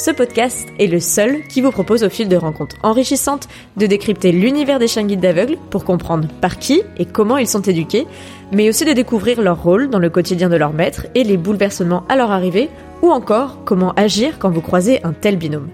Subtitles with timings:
[0.00, 4.32] Ce podcast est le seul qui vous propose au fil de rencontres enrichissantes de décrypter
[4.32, 8.06] l'univers des chiens guides d'aveugles pour comprendre par qui et comment ils sont éduqués,
[8.50, 12.04] mais aussi de découvrir leur rôle dans le quotidien de leur maître et les bouleversements
[12.08, 12.70] à leur arrivée,
[13.02, 15.68] ou encore comment agir quand vous croisez un tel binôme.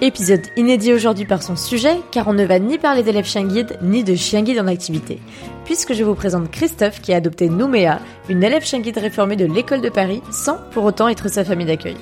[0.00, 3.78] Épisode inédit aujourd'hui par son sujet, car on ne va ni parler d'élèves chiens guides,
[3.82, 5.18] ni de chiens guides en activité,
[5.64, 9.46] puisque je vous présente Christophe qui a adopté Nouméa, une élève chien guide réformée de
[9.46, 11.96] l'école de Paris, sans pour autant être sa famille d'accueil.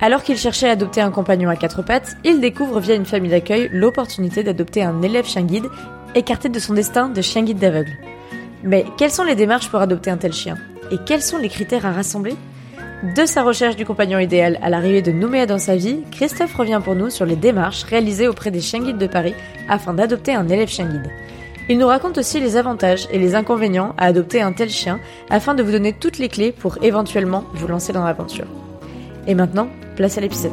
[0.00, 3.32] Alors qu'il cherchait à adopter un compagnon à quatre pattes, il découvre via une famille
[3.32, 5.66] d'accueil l'opportunité d'adopter un élève chien guide,
[6.14, 7.90] écarté de son destin de chien guide d'aveugle.
[8.62, 10.56] Mais quelles sont les démarches pour adopter un tel chien?
[10.92, 12.36] Et quels sont les critères à rassembler?
[13.16, 16.80] De sa recherche du compagnon idéal à l'arrivée de Nouméa dans sa vie, Christophe revient
[16.82, 19.34] pour nous sur les démarches réalisées auprès des chiens guides de Paris
[19.68, 21.10] afin d'adopter un élève chien guide.
[21.68, 25.54] Il nous raconte aussi les avantages et les inconvénients à adopter un tel chien afin
[25.54, 28.46] de vous donner toutes les clés pour éventuellement vous lancer dans l'aventure.
[29.28, 30.52] Et maintenant, place à l'épisode.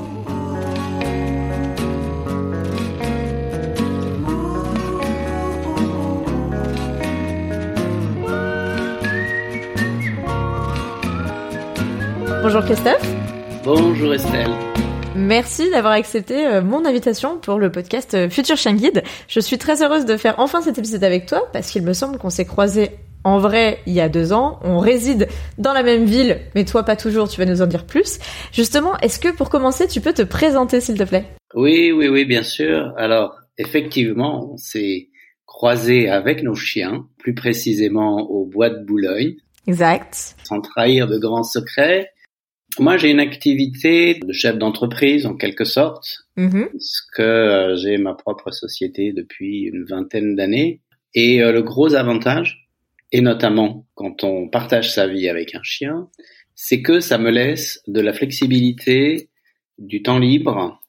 [12.44, 13.16] Bonjour Christophe.
[13.64, 14.52] Bonjour Estelle.
[15.16, 19.04] Merci d'avoir accepté euh, mon invitation pour le podcast euh, Future Chien Guide.
[19.30, 22.18] Je suis très heureuse de faire enfin cet épisode avec toi parce qu'il me semble
[22.18, 22.92] qu'on s'est croisés
[23.26, 24.60] en vrai il y a deux ans.
[24.64, 27.86] On réside dans la même ville, mais toi pas toujours, tu vas nous en dire
[27.86, 28.20] plus.
[28.54, 31.26] Justement, est-ce que pour commencer, tu peux te présenter s'il te plaît?
[31.54, 32.94] Oui, oui, oui, bien sûr.
[32.98, 35.10] Alors, effectivement, on s'est
[35.46, 39.36] croisés avec nos chiens, plus précisément au bois de Boulogne.
[39.68, 40.36] Exact.
[40.44, 42.12] Sans trahir de grands secrets.
[42.78, 46.68] Moi, j'ai une activité de chef d'entreprise en quelque sorte, Mhm.
[46.74, 50.82] parce que euh, j'ai ma propre société depuis une vingtaine d'années.
[51.14, 52.65] Et euh, le gros avantage,
[53.16, 56.10] et notamment quand on partage sa vie avec un chien,
[56.54, 59.30] c'est que ça me laisse de la flexibilité,
[59.78, 60.82] du temps libre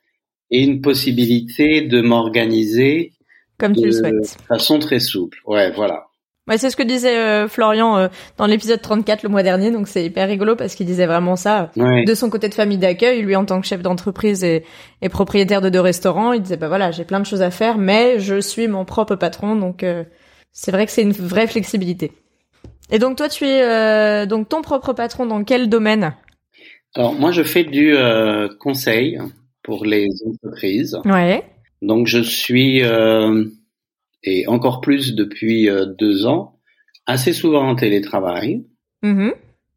[0.50, 3.12] et une possibilité de m'organiser
[3.58, 4.36] Comme tu de le souhaites.
[4.48, 5.38] façon très souple.
[5.46, 6.06] Ouais, voilà.
[6.48, 9.86] Ouais, c'est ce que disait euh, Florian euh, dans l'épisode 34 le mois dernier, donc
[9.86, 11.70] c'est hyper rigolo parce qu'il disait vraiment ça.
[11.76, 12.04] Ouais.
[12.04, 14.64] De son côté de famille d'accueil, lui en tant que chef d'entreprise et,
[15.00, 17.78] et propriétaire de deux restaurants, il disait bah voilà, j'ai plein de choses à faire,
[17.78, 20.02] mais je suis mon propre patron, donc euh,
[20.58, 22.12] c'est vrai que c'est une vraie flexibilité.
[22.90, 26.14] Et donc toi, tu es euh, donc ton propre patron dans quel domaine?
[26.94, 29.18] Alors moi, je fais du euh, conseil
[29.62, 30.98] pour les entreprises.
[31.04, 31.44] Ouais.
[31.82, 33.44] Donc je suis, euh,
[34.22, 35.68] et encore plus depuis
[35.98, 36.58] deux ans,
[37.04, 38.64] assez souvent en télétravail,
[39.02, 39.32] Mhm.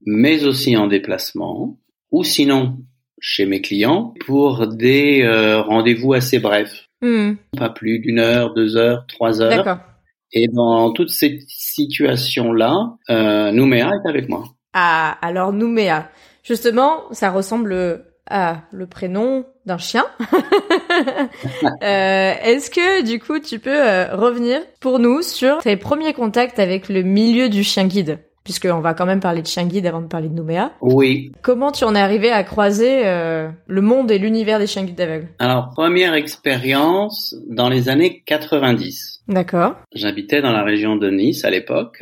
[0.05, 1.77] mais aussi en déplacement,
[2.11, 2.77] ou sinon
[3.19, 5.27] chez mes clients pour des
[5.67, 7.35] rendez-vous assez brefs, Mhm.
[7.57, 9.49] pas plus d'une heure, deux heures, trois heures.
[9.49, 9.79] D'accord.
[10.31, 14.45] Et dans toutes ces situations-là, euh, Nouméa est avec moi.
[14.73, 16.09] Ah, alors Nouméa.
[16.43, 20.05] Justement, ça ressemble à le prénom d'un chien.
[21.81, 26.59] Euh, Est-ce que du coup tu peux euh, revenir pour nous sur tes premiers contacts
[26.59, 28.19] avec le milieu du chien guide?
[28.49, 30.71] Puisqu'on va quand même parler de chien guide avant de parler de Nouméa.
[30.81, 31.31] Oui.
[31.43, 34.95] Comment tu en es arrivé à croiser euh, le monde et l'univers des chiens guides
[34.95, 35.27] d'aveugles?
[35.37, 39.21] Alors première expérience dans les années 90.
[39.27, 39.75] D'accord.
[39.93, 42.01] J'habitais dans la région de Nice à l'époque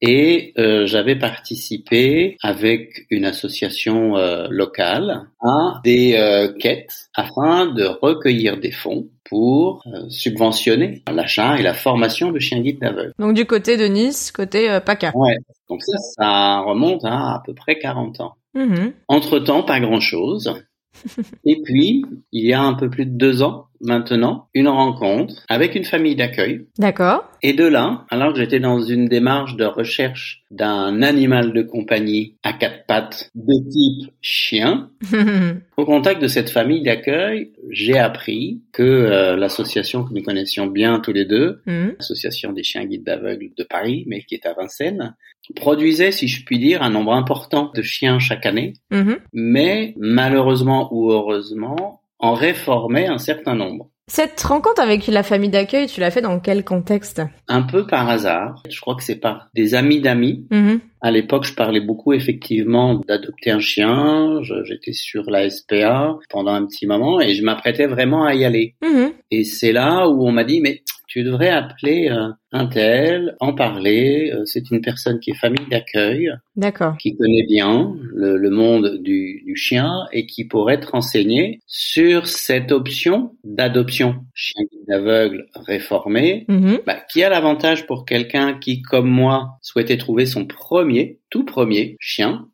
[0.00, 8.58] et euh, j'avais participé avec une association euh, locale à des quêtes afin de recueillir
[8.58, 13.12] des fonds pour euh, subventionner l'achat et la formation de chiens guides d'aveugles.
[13.18, 15.12] Donc du côté de Nice, côté euh, PACA.
[15.14, 15.36] Ouais.
[15.68, 18.34] Donc ça, ça remonte à à peu près 40 ans.
[18.54, 18.92] Mhm.
[19.08, 20.54] Entre-temps, pas grand-chose.
[21.44, 25.74] Et puis, il y a un peu plus de deux ans maintenant, une rencontre avec
[25.74, 26.66] une famille d'accueil.
[26.78, 27.24] D'accord.
[27.42, 32.34] Et de là, alors que j'étais dans une démarche de recherche d'un animal de compagnie
[32.42, 34.90] à quatre pattes de type chien,
[35.76, 41.00] au contact de cette famille d'accueil, j'ai appris que euh, l'association que nous connaissions bien
[41.00, 41.94] tous les deux, Mhm.
[41.98, 45.14] l'association des chiens guides d'aveugles de Paris, mais qui est à Vincennes,
[45.54, 49.18] produisait, si je puis dire, un nombre important de chiens chaque année, Mhm.
[49.32, 53.90] mais malheureusement ou heureusement, en réformait un certain nombre.
[54.08, 57.22] Cette rencontre avec la famille d'accueil, tu l'as fait dans quel contexte?
[57.48, 58.62] Un peu par hasard.
[58.70, 60.46] Je crois que c'est par des amis d'amis.
[60.52, 60.78] Mhm.
[61.00, 64.40] À l'époque, je parlais beaucoup effectivement d'adopter un chien.
[64.64, 68.76] J'étais sur la SPA pendant un petit moment et je m'apprêtais vraiment à y aller.
[68.80, 69.12] Mhm.
[69.32, 70.82] Et c'est là où on m'a dit, mais
[71.16, 74.30] tu devrais appeler euh, un tel, en parler.
[74.34, 76.98] Euh, C'est une personne qui est famille d'accueil, D'accord.
[76.98, 82.26] qui connaît bien le, le monde du, du chien et qui pourrait te renseigner sur
[82.26, 86.80] cette option d'adoption chien aveugle réformé, Mhm.
[86.86, 91.96] bah, qui a l'avantage pour quelqu'un qui, comme moi, souhaitait trouver son premier, tout premier
[91.98, 92.46] chien,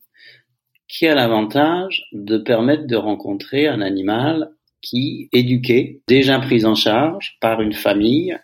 [0.88, 4.50] qui a l'avantage de permettre de rencontrer un animal
[4.82, 8.36] qui, éduqué, déjà pris en charge par une famille,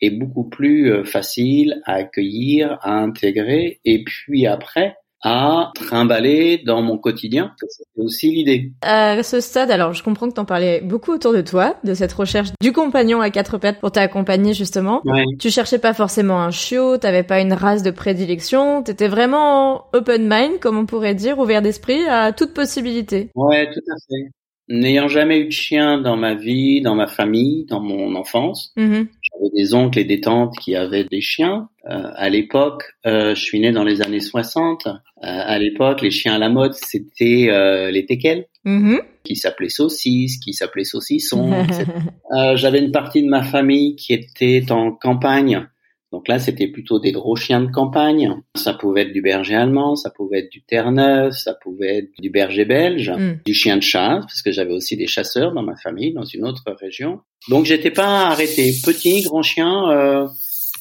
[0.00, 6.82] est beaucoup plus euh, facile à accueillir, à intégrer, et puis après, à trimballer dans
[6.82, 7.52] mon quotidien.
[7.68, 8.72] C'est aussi l'idée.
[8.82, 12.12] À ce stade, alors je comprends que t'en parlais beaucoup autour de toi, de cette
[12.12, 15.00] recherche du compagnon à quatre pattes pour t'accompagner justement.
[15.04, 15.24] Ouais.
[15.40, 20.28] Tu cherchais pas forcément un chiot, t'avais pas une race de prédilection, t'étais vraiment open
[20.30, 23.30] mind, comme on pourrait dire, ouvert d'esprit à toute possibilité.
[23.34, 24.30] Ouais, tout à fait.
[24.68, 29.06] N'ayant jamais eu de chien dans ma vie, dans ma famille, dans mon enfance, Mhm.
[29.22, 31.68] j'avais des oncles et des tantes qui avaient des chiens.
[31.88, 34.86] Euh, à l'époque, euh, je suis né dans les années 60.
[34.88, 34.92] Euh,
[35.22, 37.48] à l'époque, les chiens à la mode, c'était
[37.92, 39.00] les teckels, Mhm.
[39.22, 41.48] qui s'appelaient saucisses, qui s'appelaient saucissons.
[42.56, 45.68] j'avais une partie de ma famille qui était en campagne.
[46.16, 48.40] Donc là, c'était plutôt des gros chiens de campagne.
[48.54, 52.30] Ça pouvait être du berger allemand, ça pouvait être du terre-neuve, ça pouvait être du
[52.30, 53.40] berger belge, Mm.
[53.44, 56.46] du chien de chasse, parce que j'avais aussi des chasseurs dans ma famille, dans une
[56.46, 57.20] autre région.
[57.50, 58.72] Donc j'étais pas arrêté.
[58.82, 60.26] Petit, grand chien, euh,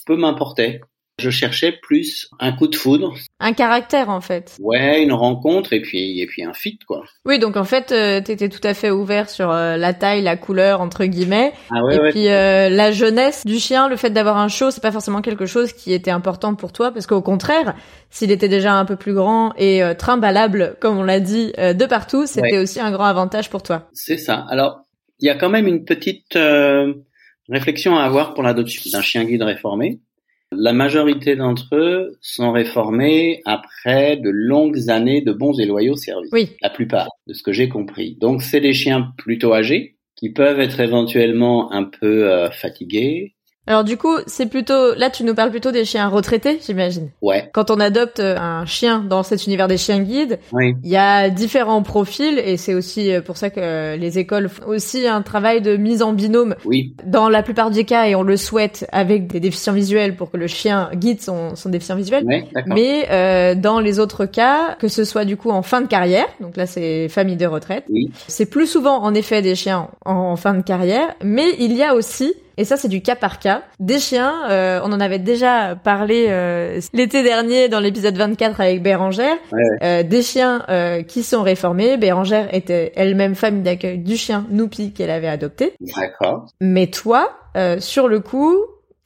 [0.05, 0.79] peu m'importait.
[1.17, 4.57] Je cherchais plus un coup de foudre, Un caractère en fait.
[4.59, 7.03] ouais, une rencontre et puis et puis un fit quoi.
[7.25, 10.35] Oui, donc en fait, euh, t'étais tout à fait ouvert sur euh, la taille, la
[10.35, 12.09] couleur entre guillemets, Ah ouais, et ouais.
[12.11, 15.45] puis euh, la jeunesse du chien, le fait d'avoir un chiot, c'est pas forcément quelque
[15.45, 17.75] chose qui était important pour toi, parce qu'au contraire,
[18.09, 21.71] s'il était déjà un peu plus grand et euh, trimballable, comme on l'a dit, euh,
[21.73, 23.87] de partout, c'était aussi un grand avantage pour toi.
[23.93, 24.45] C'est ça.
[24.49, 24.81] Alors,
[25.19, 26.93] il y a quand même une petite euh,
[27.47, 30.01] réflexion à avoir pour l'adoption d'un chien guide réformé.
[30.51, 36.31] La majorité d'entre eux sont réformés après de longues années de bons et loyaux services.
[36.31, 36.51] Oui.
[36.61, 38.17] La plupart, de ce que j'ai compris.
[38.19, 43.34] Donc, c'est des chiens plutôt âgés qui peuvent être éventuellement un peu euh, fatigués.
[43.67, 47.09] Alors du coup, c'est plutôt là tu nous parles plutôt des chiens retraités, j'imagine.
[47.21, 50.89] Ouais, Quand on adopte euh, un chien dans cet univers des chiens guides, oui, il
[50.89, 55.07] y a différents profils et c'est aussi euh, pour ça que les écoles font aussi
[55.07, 58.37] un travail de mise en binôme oui, dans la plupart des cas et on le
[58.37, 62.23] souhaite avec des déficients visuels pour que le chien guide son, son déficient visuel.
[62.25, 62.45] ouais.
[62.67, 66.27] Mais euh, dans les autres cas, que ce soit du coup en fin de carrière,
[66.39, 70.11] donc là c'est famille de retraite, Oui, c'est plus souvent en effet des chiens en,
[70.13, 73.39] en fin de carrière, mais il y a aussi, et ça c'est du cas par
[73.39, 78.61] cas, des chiens, euh, on en avait déjà parlé euh, l'été dernier dans l'épisode 24
[78.61, 81.97] avec Bérangère, Ouais, euh, des chiens euh, qui sont réformés.
[81.97, 85.73] Bérangère était elle-même famille d'accueil du chien Noupi qu'elle avait adopté.
[85.95, 86.47] d'accord.
[86.59, 88.55] Mais toi, euh, sur le coup,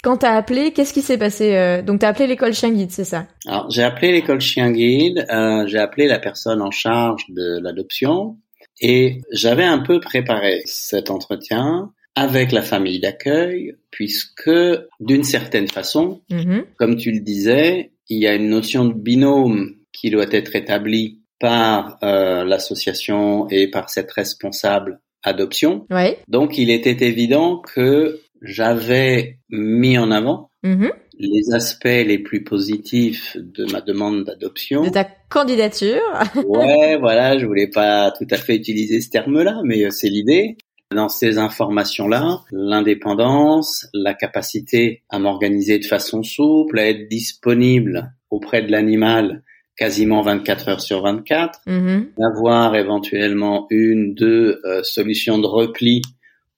[0.04, 3.04] quand t'as appelé, qu'est-ce qui s'est passé euh, Donc t'as appelé l'école chien guide, c'est
[3.04, 3.26] ça?
[3.48, 8.38] Alors, j'ai appelé l'école chien guide, euh, j'ai appelé la personne en charge de l'adoption
[8.82, 14.52] et j'avais un peu préparé cet entretien avec la famille d'accueil puisque
[15.00, 16.66] d'une certaine façon, Mhm.
[16.78, 21.22] comme tu le disais, il y a une notion de binôme qui doit être établie
[21.40, 25.86] par euh, l'association et par cette responsable adoption.
[25.90, 26.18] Ouais.
[26.28, 30.92] Donc, il était évident que j'avais mis en avant Mhm.
[31.18, 34.84] les aspects les plus positifs de ma demande d'adoption.
[34.84, 36.02] De ta candidature.
[36.48, 40.58] Ouais, voilà, je voulais pas tout à fait utiliser ce terme-là, mais euh, c'est l'idée.
[40.96, 48.64] Dans ces informations-là, l'indépendance, la capacité à m'organiser de façon souple, à être disponible auprès
[48.64, 49.44] de l'animal
[49.78, 52.08] quasiment 24 heures sur 24, Mhm.
[52.18, 56.02] d'avoir éventuellement une, deux euh, solutions de repli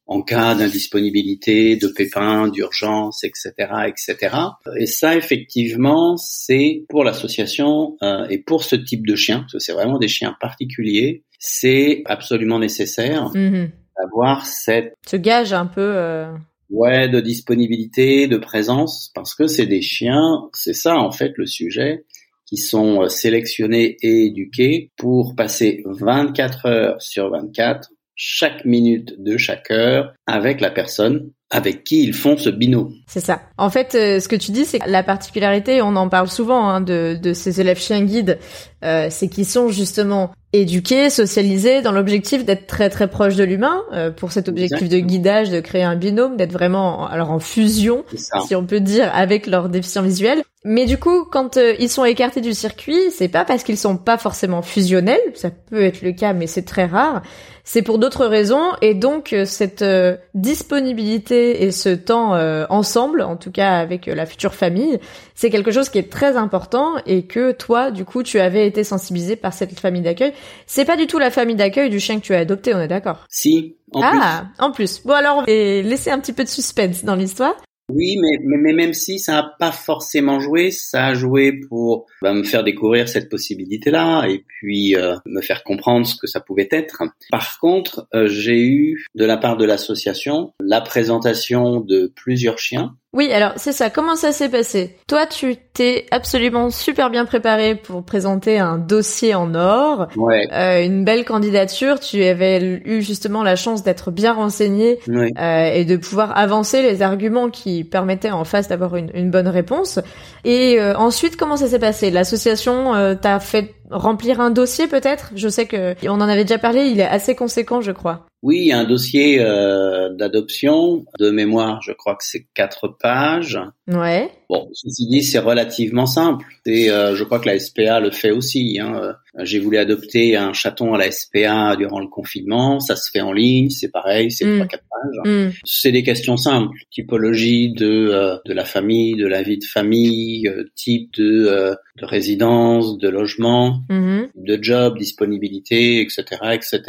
[0.07, 3.51] en cas d'indisponibilité, de pépins, d'urgence, etc.,
[3.85, 4.35] etc.
[4.79, 9.59] Et ça, effectivement, c'est pour l'association euh, et pour ce type de chien, parce que
[9.59, 13.71] c'est vraiment des chiens particuliers, c'est absolument nécessaire Mhm.
[14.01, 15.81] D'avoir cette Ce gage un peu.
[15.81, 16.31] euh,
[16.69, 21.45] ouais de disponibilité, de présence, parce que c'est des chiens, c'est ça en fait le
[21.45, 22.05] sujet,
[22.45, 27.89] qui sont euh, sélectionnés et éduqués pour passer 24 heures sur 24
[28.23, 32.93] chaque minute de chaque heure avec la personne avec qui ils font ce binôme.
[33.07, 33.41] C'est ça.
[33.57, 36.69] En fait, euh, ce que tu dis, c'est que la particularité, on en parle souvent
[36.69, 38.37] hein, de, de ces élèves chiens guides,
[38.85, 43.81] euh, c'est qu'ils sont justement éduqués, socialisés dans l'objectif d'être très très proche de l'humain,
[43.93, 48.05] euh, pour cet objectif de guidage, de créer un binôme, d'être vraiment alors en fusion,
[48.45, 50.43] si on peut dire, avec leurs déficients visuels.
[50.63, 53.97] Mais du coup, quand euh, ils sont écartés du circuit, c'est pas parce qu'ils sont
[53.97, 57.23] pas forcément fusionnels, ça peut être le cas, mais c'est très rare.
[57.63, 62.31] C'est pour d'autres raisons, et donc euh, cette euh, disponibilité et ce temps
[62.69, 64.99] ensemble, en tout cas avec la future famille,
[65.35, 68.83] c'est quelque chose qui est très important et que toi, du coup, tu avais été
[68.83, 70.33] sensibilisé par cette famille d'accueil.
[70.65, 72.87] C'est pas du tout la famille d'accueil du chien que tu as adopté, on est
[72.87, 73.25] d'accord?
[73.29, 73.75] Si.
[73.93, 75.01] En ah, en plus.
[75.03, 77.55] Bon alors, on va laisser un petit peu de suspense dans l'histoire.
[77.93, 82.33] Oui, mais, mais, même si ça n'a pas forcément joué, ça a joué pour bah,
[82.33, 86.69] me faire découvrir cette possibilité-là et puis euh, me faire comprendre ce que ça pouvait
[86.71, 87.03] être.
[87.31, 92.95] Par contre, euh, j'ai eu de la part de l'association la présentation de plusieurs chiens
[93.13, 93.89] oui, alors c'est ça.
[93.89, 94.95] Comment ça s'est passé?
[95.07, 100.47] Toi, tu t'es absolument super bien préparé pour présenter un dossier en or, ouais.
[100.53, 101.99] euh, une belle candidature.
[101.99, 107.01] Tu avais eu justement la chance d'être bien renseigné euh, et de pouvoir avancer les
[107.01, 109.99] arguments qui permettaient en face d'avoir une, une, bonne réponse.
[110.45, 112.11] Et euh, ensuite, comment ça s'est passé?
[112.11, 115.31] L'association euh, t'a fait remplir un dossier peut-être?
[115.35, 116.85] Je sais que on en avait déjà parlé.
[116.85, 118.25] Il est assez conséquent, je crois.
[118.43, 123.59] Oui, un dossier euh, d'adoption de mémoire, je crois que c'est quatre pages.
[123.87, 124.31] Ouais.
[124.49, 126.45] Bon, ceci dit, c'est relativement simple.
[126.65, 128.79] Et euh, je crois que la SPA le fait aussi.
[128.81, 128.95] Hein.
[128.95, 132.79] Euh, j'ai voulu adopter un chaton à la SPA durant le confinement.
[132.79, 134.55] Ça se fait en ligne, c'est pareil, c'est mm.
[134.55, 135.31] trois quatre pages.
[135.31, 135.51] Mm.
[135.63, 141.13] C'est des questions simples, typologie de de la famille, de la vie de famille, type
[141.13, 144.29] de de résidence, de logement, mm-hmm.
[144.35, 146.81] de job, disponibilité, etc., etc.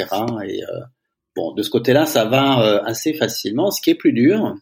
[0.48, 0.62] Et
[1.34, 3.70] Bon, de ce côté-là, ça va euh, assez facilement.
[3.70, 4.54] Ce qui est plus dur,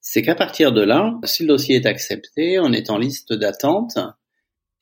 [0.00, 3.98] c'est qu'à partir de là, si le dossier est accepté, on est en liste d'attente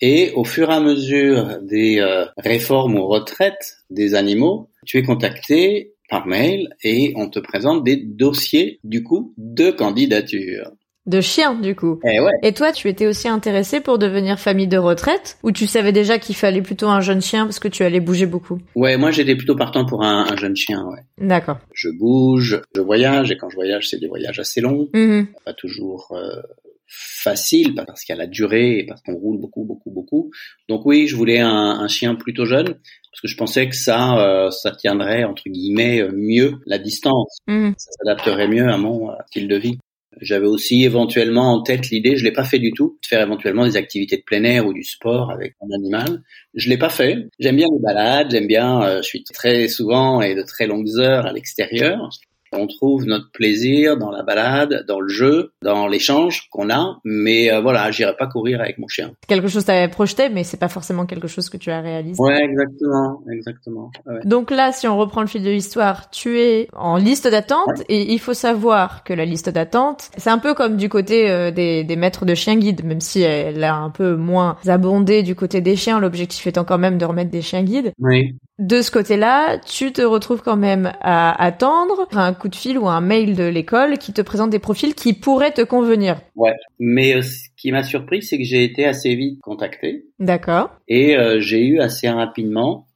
[0.01, 5.03] et au fur et à mesure des euh, réformes ou retraites des animaux, tu es
[5.03, 10.73] contacté par mail et on te présente des dossiers du coup de candidature
[11.11, 12.01] de chiens du coup.
[12.05, 15.93] Eh Et toi, tu étais aussi intéressé pour devenir famille de retraite ou tu savais
[15.93, 18.59] déjà qu'il fallait plutôt un jeune chien parce que tu allais bouger beaucoup?
[18.75, 21.01] Ouais, moi j'étais plutôt partant pour un, jeune chien, ouais.
[21.19, 21.59] D'accord.
[21.75, 25.27] Je bouge, je voyage et quand je voyage, c'est des voyages assez longs, mm-hmm.
[25.45, 26.41] pas toujours euh,
[26.87, 30.31] facile parce qu'il y a la durée et parce qu'on roule beaucoup, beaucoup, beaucoup.
[30.69, 34.51] Donc oui, je voulais un, chien plutôt jeune parce que je pensais que ça, euh,
[34.51, 37.75] ça tiendrait entre guillemets mieux la distance, mm-hmm.
[37.77, 39.79] ça s'adapterait mieux à mon euh, style de vie.
[40.21, 43.65] J'avais aussi éventuellement en tête l'idée, je l'ai pas fait du tout, de faire éventuellement
[43.65, 46.23] des activités de plein air ou du sport avec un animal.
[46.55, 47.29] Je l'ai pas fait.
[47.39, 50.91] J'aime bien les balades, j'aime bien, euh, je suis très souvent et de très longues
[50.99, 52.11] heures à l'extérieur.
[52.53, 57.53] On trouve notre plaisir dans la balade, dans le jeu, dans l'échange qu'on a, mais
[57.53, 59.13] euh, voilà, j'irai pas courir avec mon chien.
[59.29, 62.21] Quelque chose t'avais projeté, mais c'est pas forcément quelque chose que tu as réalisé.
[62.21, 63.91] Ouais, exactement, exactement.
[64.25, 68.13] Donc là, si on reprend le fil de l'histoire, tu es en liste d'attente et
[68.13, 71.85] il faut savoir que la liste d'attente, c'est un peu comme du côté euh, des,
[71.85, 75.61] des maîtres de chiens guides, même si elle a un peu moins abondé du côté
[75.61, 76.01] des chiens.
[76.01, 77.93] L'objectif étant quand même de remettre des chiens guides.
[77.99, 82.79] Oui de ce côté-là, tu te retrouves quand même à attendre un coup de fil
[82.79, 86.21] ou un mail de l'école qui te présente des profils qui pourraient te convenir.
[86.37, 90.05] Ouais, mais euh, ce qui m'a surpris, c'est que j'ai été assez vite contacté.
[90.19, 90.71] D'accord.
[90.89, 92.87] Et euh, j'ai eu assez rapidement,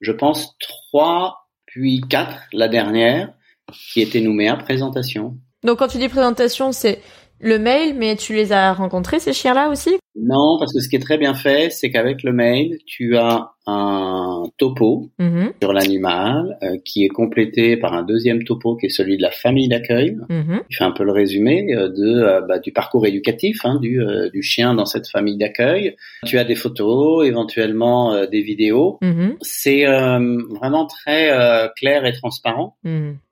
[0.00, 3.32] je pense, trois puis quatre la dernière
[3.72, 5.38] qui étaient nommées à présentation.
[5.62, 7.00] Donc quand tu dis présentation, c'est
[7.38, 9.98] le mail, mais tu les as rencontrés ces chiens-là aussi?
[10.14, 13.52] Non, parce que ce qui est très bien fait, c'est qu'avec le mail, tu as
[13.66, 15.52] un topo mm-hmm.
[15.62, 19.30] sur l'animal euh, qui est complété par un deuxième topo qui est celui de la
[19.30, 20.18] famille d'accueil.
[20.28, 20.62] Mm-hmm.
[20.68, 24.00] Il fait un peu le résumé euh, de euh, bah, du parcours éducatif hein, du,
[24.32, 25.96] du chien dans cette famille d'accueil.
[26.26, 28.98] Tu as des photos, éventuellement des vidéos.
[29.02, 29.36] Mm-hmm.
[29.40, 31.30] C'est vraiment très
[31.76, 32.76] clair et transparent.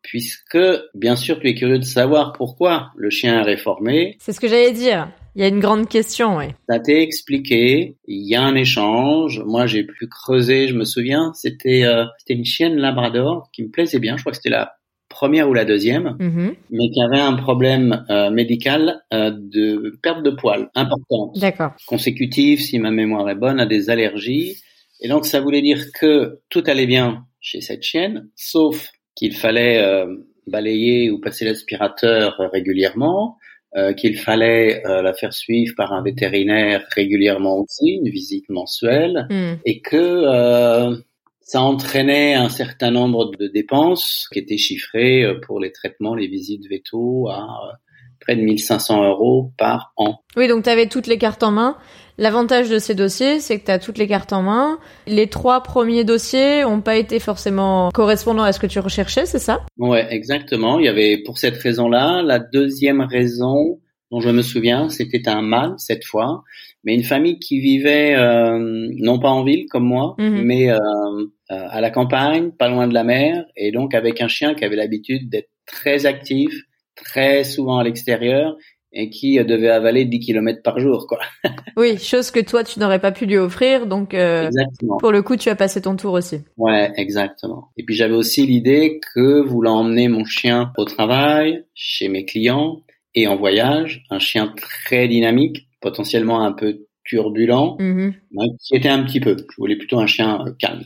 [0.02, 0.58] Puisque,
[0.94, 4.16] bien sûr, tu es curieux de savoir pourquoi le chien est réformé.
[4.18, 5.08] C'est ce que j'allais dire.
[5.36, 6.46] Il y a une grande question, oui.
[6.68, 9.40] Ça t'est expliqué, il y a un échange.
[9.46, 13.70] Moi, j'ai pu creuser, je me souviens, c'était euh, c'était une chienne labrador qui me
[13.70, 14.16] plaisait bien.
[14.16, 14.74] Je crois que c'était la
[15.08, 16.54] première ou la deuxième, mm-hmm.
[16.70, 21.38] mais qui avait un problème euh, médical euh, de perte de poils importante.
[21.38, 21.72] D'accord.
[21.86, 24.56] Consécutive, si ma mémoire est bonne, à des allergies.
[25.00, 30.04] Et donc, ça voulait dire que tout allait bien chez cette chienne, sauf qu'il fallait
[30.46, 33.38] balayer ou passer l'aspirateur régulièrement,
[33.76, 39.28] euh, qu'il fallait euh, la faire suivre par un vétérinaire régulièrement aussi, une visite mensuelle,
[39.30, 39.60] hmm.
[39.64, 40.96] et que euh,
[41.40, 46.66] ça entraînait un certain nombre de dépenses qui étaient chiffrées pour les traitements, les visites
[46.68, 47.78] vétos à
[48.20, 50.20] près de 1500 euros par an.
[50.36, 51.76] Oui, donc tu avais toutes les cartes en main.
[52.20, 54.78] L'avantage de ces dossiers, c'est que tu as toutes les cartes en main.
[55.06, 59.38] Les trois premiers dossiers ont pas été forcément correspondants à ce que tu recherchais, c'est
[59.38, 59.62] ça?
[59.78, 60.78] Ouais, exactement.
[60.78, 62.20] Il y avait pour cette raison-là.
[62.22, 66.42] La deuxième raison dont je me souviens, c'était un mâle cette fois,
[66.84, 68.58] mais une famille qui vivait euh,
[68.98, 70.42] non pas en ville comme moi, Mhm.
[70.44, 74.28] mais euh, euh, à la campagne, pas loin de la mer, et donc avec un
[74.28, 76.52] chien qui avait l'habitude d'être très actif,
[76.96, 78.56] très souvent à l'extérieur,
[78.92, 81.18] et qui euh, devait avaler 10 kilomètres par jour, quoi.
[81.76, 84.50] Oui, chose que toi tu n'aurais pas pu lui offrir, donc euh,
[84.98, 86.40] pour le coup tu as passé ton tour aussi.
[86.56, 87.68] Ouais, exactement.
[87.76, 92.80] Et puis j'avais aussi l'idée que voulant emmener mon chien au travail, chez mes clients
[93.14, 98.14] et en voyage, un chien très dynamique, potentiellement un peu turbulent, Mhm.
[98.32, 99.36] m'inquiétait un petit peu.
[99.38, 100.82] Je voulais plutôt un chien euh, calme.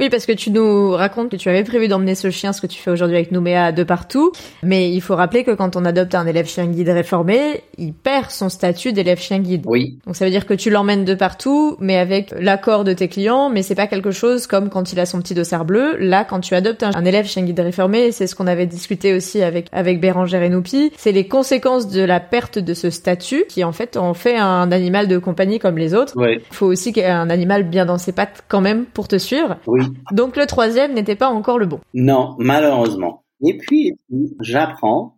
[0.00, 2.66] Oui, parce que tu nous racontes que tu avais prévu d'emmener ce chien, ce que
[2.66, 4.32] tu fais aujourd'hui avec Nouméa, de partout.
[4.62, 8.30] Mais il faut rappeler que quand on adopte un élève chien guide réformé, il perd
[8.30, 9.64] son statut d'élève chien guide.
[9.66, 13.08] Oui, Donc ça veut dire que tu l'emmènes de partout, mais avec l'accord de tes
[13.08, 15.98] clients, mais c'est pas quelque chose comme quand il a son petit dossard bleu.
[15.98, 19.42] Là, quand tu adoptes un, élève chien guide réformé, c'est ce qu'on avait discuté aussi
[19.42, 23.64] avec, avec Bérangère et Noupi, c'est les conséquences de la perte de ce statut qui
[23.64, 26.16] en fait en fait un animal de compagnie comme les autres.
[26.16, 28.86] ouais, Il faut aussi qu'il y ait un animal bien dans ses pattes quand même
[28.86, 29.58] pour te suivre.
[29.66, 29.89] oui.
[30.12, 31.80] Donc le troisième n'était pas encore le bon.
[31.94, 33.24] Non, malheureusement.
[33.46, 33.94] Et puis,
[34.40, 35.16] j'apprends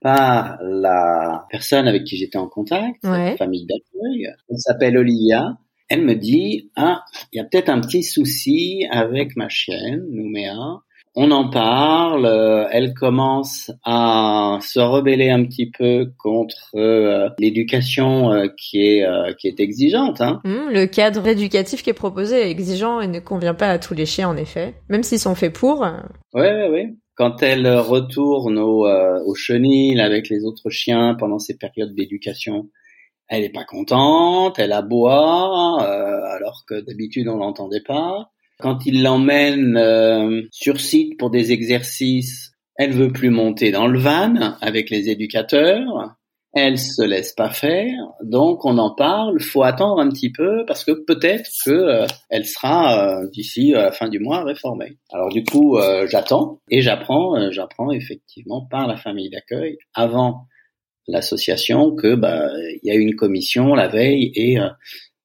[0.00, 3.36] par la personne avec qui j'étais en contact, Ouais.
[3.36, 5.58] famille d'accueil, elle s'appelle Olivia.
[5.88, 10.80] Elle me dit, ah, il y a peut-être un petit souci avec ma chienne, Nouméa.
[11.16, 18.30] On en parle, euh, elle commence à se rebeller un petit peu contre euh, l'éducation
[18.30, 20.20] euh, qui est euh, qui est exigeante.
[20.20, 20.40] Hein.
[20.44, 23.94] Hmm, le cadre éducatif qui est proposé est exigeant et ne convient pas à tous
[23.94, 25.84] les chiens en effet, même s'ils sont faits pour.
[25.84, 25.90] euh,
[26.32, 26.94] Ouais, ouais, ouais.
[27.16, 32.68] Quand elle retourne au, euh, au chenil avec les autres chiens pendant ces périodes d'éducation,
[33.28, 38.30] elle est pas contente, elle aboie, euh, alors que d'habitude on l'entendait pas.
[38.60, 43.98] Quand il l'emmène euh, sur site pour des exercices, elle veut plus monter dans le
[43.98, 46.16] van avec les éducateurs.
[46.52, 49.38] Elle se laisse pas faire, donc on en parle.
[49.40, 53.92] Faut attendre un petit peu parce que peut-être que euh, elle sera euh, d'ici la
[53.92, 54.98] fin du mois réformée.
[55.12, 60.48] Alors du coup, euh, j'attends et j'apprends, euh, j'apprends effectivement par la famille d'accueil avant
[61.06, 62.48] l'association que bah
[62.82, 64.68] il y a une commission la veille et euh,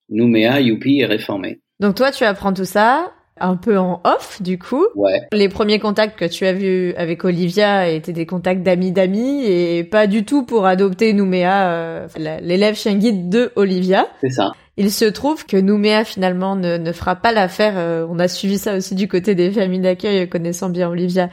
[0.10, 1.62] Nouméa Youpi est réformée.
[1.80, 4.86] Donc toi tu apprends tout ça un peu en off du coup.
[4.96, 9.44] Ouais, Les premiers contacts que tu as vus avec Olivia étaient des contacts d'amis d'amis
[9.46, 14.08] et pas du tout pour adopter Nouméa, euh, l'élève chien guide de Olivia.
[14.22, 14.52] c'est ça.
[14.78, 17.76] Il se trouve que Nouméa finalement ne, ne fera pas l'affaire.
[17.78, 21.30] euh, on a suivi ça aussi du côté des familles d'accueil, connaissant bien Olivia,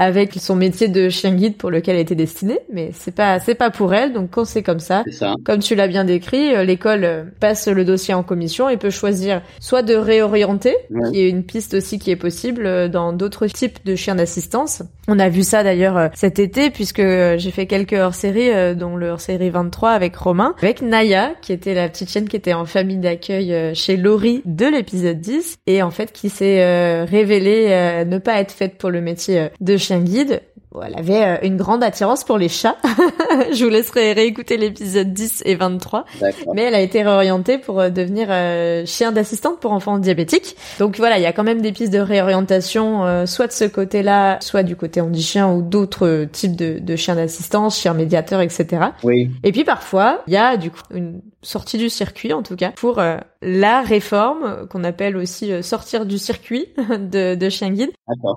[0.00, 2.58] avec son métier de chien guide pour lequel elle était destinée.
[2.72, 4.14] Mais c'est pas c'est pas pour elle.
[4.14, 5.04] Donc quand c'est comme ça,
[5.44, 8.88] comme tu l'as bien décrit, euh, l'école euh, passe le dossier en commission et peut
[8.88, 11.10] choisir soit de réorienter, Ouais.
[11.12, 14.82] qui est une piste aussi qui est possible euh, dans d'autres types de chiens d'assistance.
[15.06, 19.50] On a vu ça d'ailleurs cet été puisque j'ai fait quelques hors-séries, dont le hors-série
[19.50, 23.74] 23 avec Romain, avec Naya, qui était la petite chienne qui était en famille d'accueil
[23.74, 28.78] chez Laurie de l'épisode 10 et en fait qui s'est révélée ne pas être faite
[28.78, 30.42] pour le métier de chien guide.
[30.72, 32.76] Bon, elle avait euh, une grande attirance pour les chats.
[33.52, 36.04] Je vous laisserai réécouter l'épisode 10 et 23.
[36.20, 36.54] D'accord.
[36.54, 40.56] Mais elle a été réorientée pour euh, devenir euh, chien d'assistante pour enfants diabétiques.
[40.78, 43.64] Donc voilà, il y a quand même des pistes de réorientation, euh, soit de ce
[43.64, 48.66] côté-là, soit du côté handi-chien ou d'autres types de, de chiens d'assistance, chiens médiateurs, etc.
[49.02, 52.54] Oui, Et puis parfois, il y a du coup une sortie du circuit, en tout
[52.54, 57.90] cas, pour euh, la réforme, qu'on appelle aussi sortir du circuit de, de chien guide,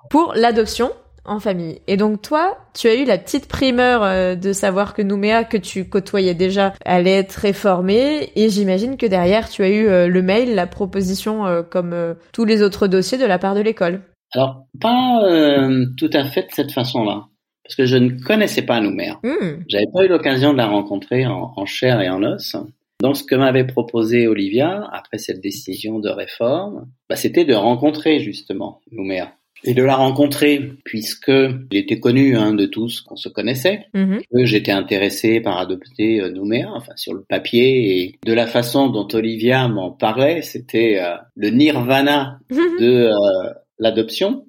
[0.09, 0.91] pour l'adoption
[1.25, 1.79] en famille.
[1.88, 5.57] Et donc toi, tu as eu la petite primeur euh, de savoir que Nouméa, que
[5.57, 8.31] tu côtoyais déjà, allait être réformée.
[8.36, 11.95] Et j'imagine que derrière, tu as eu euh, le mail, la proposition, euh, comme
[12.31, 14.01] tous les autres dossiers de la part de l'école.
[14.33, 17.25] Alors pas euh, tout à fait de cette façon-là,
[17.63, 19.19] parce que je ne connaissais pas Nouméa.
[19.23, 19.63] Hmm.
[19.67, 22.55] J'avais pas eu l'occasion de la rencontrer en, en chair et en os.
[23.01, 28.19] Donc, ce que m'avait proposé Olivia, après cette décision de réforme, bah, c'était de rencontrer
[28.19, 29.33] justement Nouméa.
[29.65, 31.30] Et de la rencontrer, puisque
[31.71, 33.86] il était connu hein, de tous qu'on se connaissait,
[34.32, 38.89] que j'étais intéressé par adopter euh, Nouméa, enfin sur le papier, et de la façon
[38.89, 42.39] dont Olivia m'en parlait, c'était euh, le nirvana
[42.80, 44.45] de euh, l'adoption.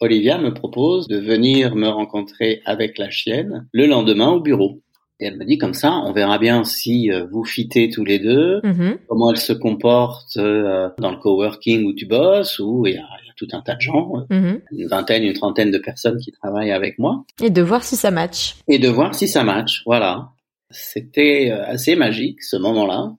[0.00, 4.80] Olivia me propose de venir me rencontrer avec la chienne le lendemain au bureau.
[5.18, 8.18] Et elle me dit comme ça, on verra bien si euh, vous fitez tous les
[8.20, 8.98] deux, Mhm.
[9.08, 13.26] comment elle se comporte dans le coworking où tu bosses, où il y a, il
[13.26, 14.60] y a tout un tas de gens, euh, Mhm.
[14.72, 18.10] une vingtaine, une trentaine de personnes qui travaillent avec moi, Et de voir si ça
[18.10, 18.56] match.
[18.68, 19.82] et de voir si ça match.
[19.86, 20.30] Voilà.
[20.70, 23.12] C'était assez magique ce moment-là.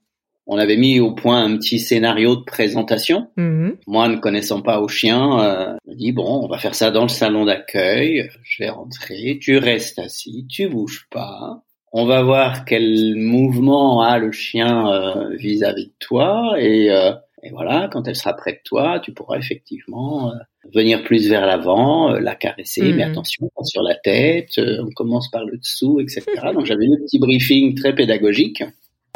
[0.51, 3.27] On avait mis au point un petit scénario de présentation.
[3.37, 3.77] Mhm.
[3.87, 6.89] Moi, ne connaissant pas au chien, euh, je me dis bon, on va faire ça
[6.91, 8.29] dans le salon d'accueil.
[8.43, 11.61] Je vais rentrer, tu restes assis, tu bouges pas.
[11.91, 17.51] On va voir quel mouvement a le chien euh, vis-à-vis de toi et, euh, et
[17.51, 20.35] voilà, quand elle sera près de toi, tu pourras effectivement euh,
[20.73, 24.91] venir plus vers l'avant, euh, la caresser, mais attention, pas sur la tête, euh, on
[24.91, 26.23] commence par le dessous, etc.
[26.53, 28.63] Donc j'avais eu un petit briefing très pédagogique.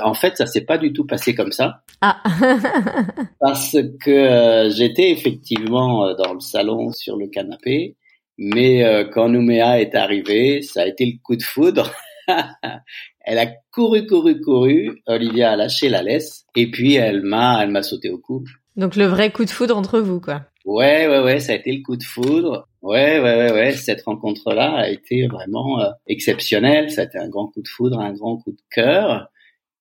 [0.01, 2.21] En fait, ça s'est pas du tout passé comme ça Ah.
[3.39, 7.95] parce que j'étais effectivement dans le salon sur le canapé,
[8.37, 8.83] mais
[9.13, 11.91] quand Nouméa est arrivée, ça a été le coup de foudre.
[13.23, 15.01] elle a couru, couru, couru.
[15.07, 18.43] Olivia a lâché la laisse et puis elle m'a, elle m'a sauté au cou.
[18.75, 20.41] Donc le vrai coup de foudre entre vous, quoi.
[20.65, 22.67] Ouais, ouais, ouais, ça a été le coup de foudre.
[22.81, 23.71] Ouais, ouais, ouais, ouais.
[23.73, 26.89] Cette rencontre-là a été vraiment euh, exceptionnelle.
[26.89, 29.27] Ça a été un grand coup de foudre, un grand coup de cœur.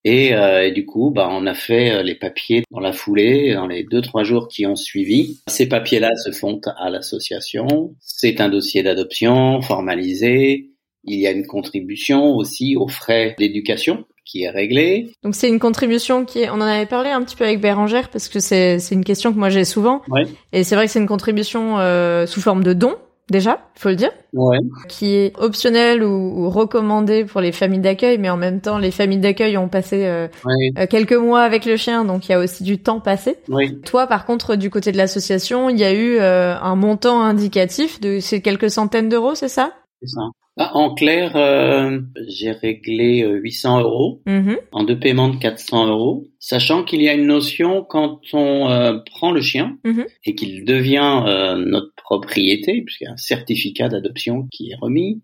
[0.05, 3.55] Et, euh, et du coup, bah, on a fait euh, les papiers dans la foulée,
[3.55, 5.41] dans les deux trois jours qui ont suivi.
[5.47, 7.95] Ces papiers-là se font à l'association.
[8.01, 10.72] C'est un dossier d'adoption formalisé.
[11.05, 15.13] Il y a une contribution aussi aux frais d'éducation qui est réglée.
[15.25, 16.51] Donc c'est une contribution qui est...
[16.51, 19.33] On en avait parlé un petit peu avec Bérangère parce que c'est c'est une question
[19.33, 20.01] que moi j'ai souvent.
[20.09, 20.23] Ouais.
[20.53, 22.95] Et c'est vrai que c'est une contribution euh, sous forme de don,
[23.31, 24.59] déjà, faut le dire, Ouais.
[24.89, 28.93] qui est optionnelle ou, ou recommandée pour les familles d'accueil, mais en même temps, les
[28.93, 30.71] familles d'accueil ont passé euh, Ouais.
[30.79, 33.39] euh, quelques mois avec le chien, donc il y a aussi du temps passé.
[33.49, 33.81] Oui.
[33.85, 38.01] Toi, par contre, du côté de l'association, il y a eu euh, un montant indicatif
[38.01, 39.73] de c'est quelques centaines d'euros, c'est ça?
[40.01, 40.21] C'est ça.
[40.59, 44.21] Ah, en clair, euh, j'ai réglé euh, 800 euros.
[44.27, 44.59] Mhm.
[44.73, 48.99] en deux paiements de 400 euros, sachant qu'il y a une notion quand on euh,
[49.07, 50.05] prend le chien Mhm.
[50.27, 55.23] et qu'il devient euh, notre propriété, puisqu'il y a un certificat d'adoption qui est remis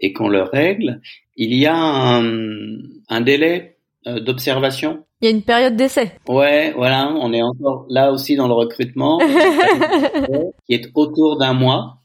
[0.00, 1.00] et qu'on le règle,
[1.36, 5.04] il y a un, un délai euh, d'observation.
[5.20, 6.12] Il y a une période d'essai.
[6.28, 9.18] Ouais, voilà, on est encore là aussi dans le recrutement,
[10.66, 11.97] qui est autour d'un mois.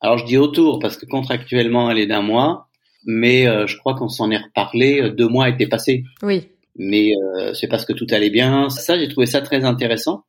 [0.00, 2.68] Alors je dis autour parce que contractuellement elle est d'un mois,
[3.04, 6.48] mais euh, je crois qu'on s'en est reparlé, euh, deux mois étaient passés oui.
[6.76, 8.70] mais euh, c'est parce que tout allait bien.
[8.70, 10.24] Ça, j'ai trouvé ça très intéressant,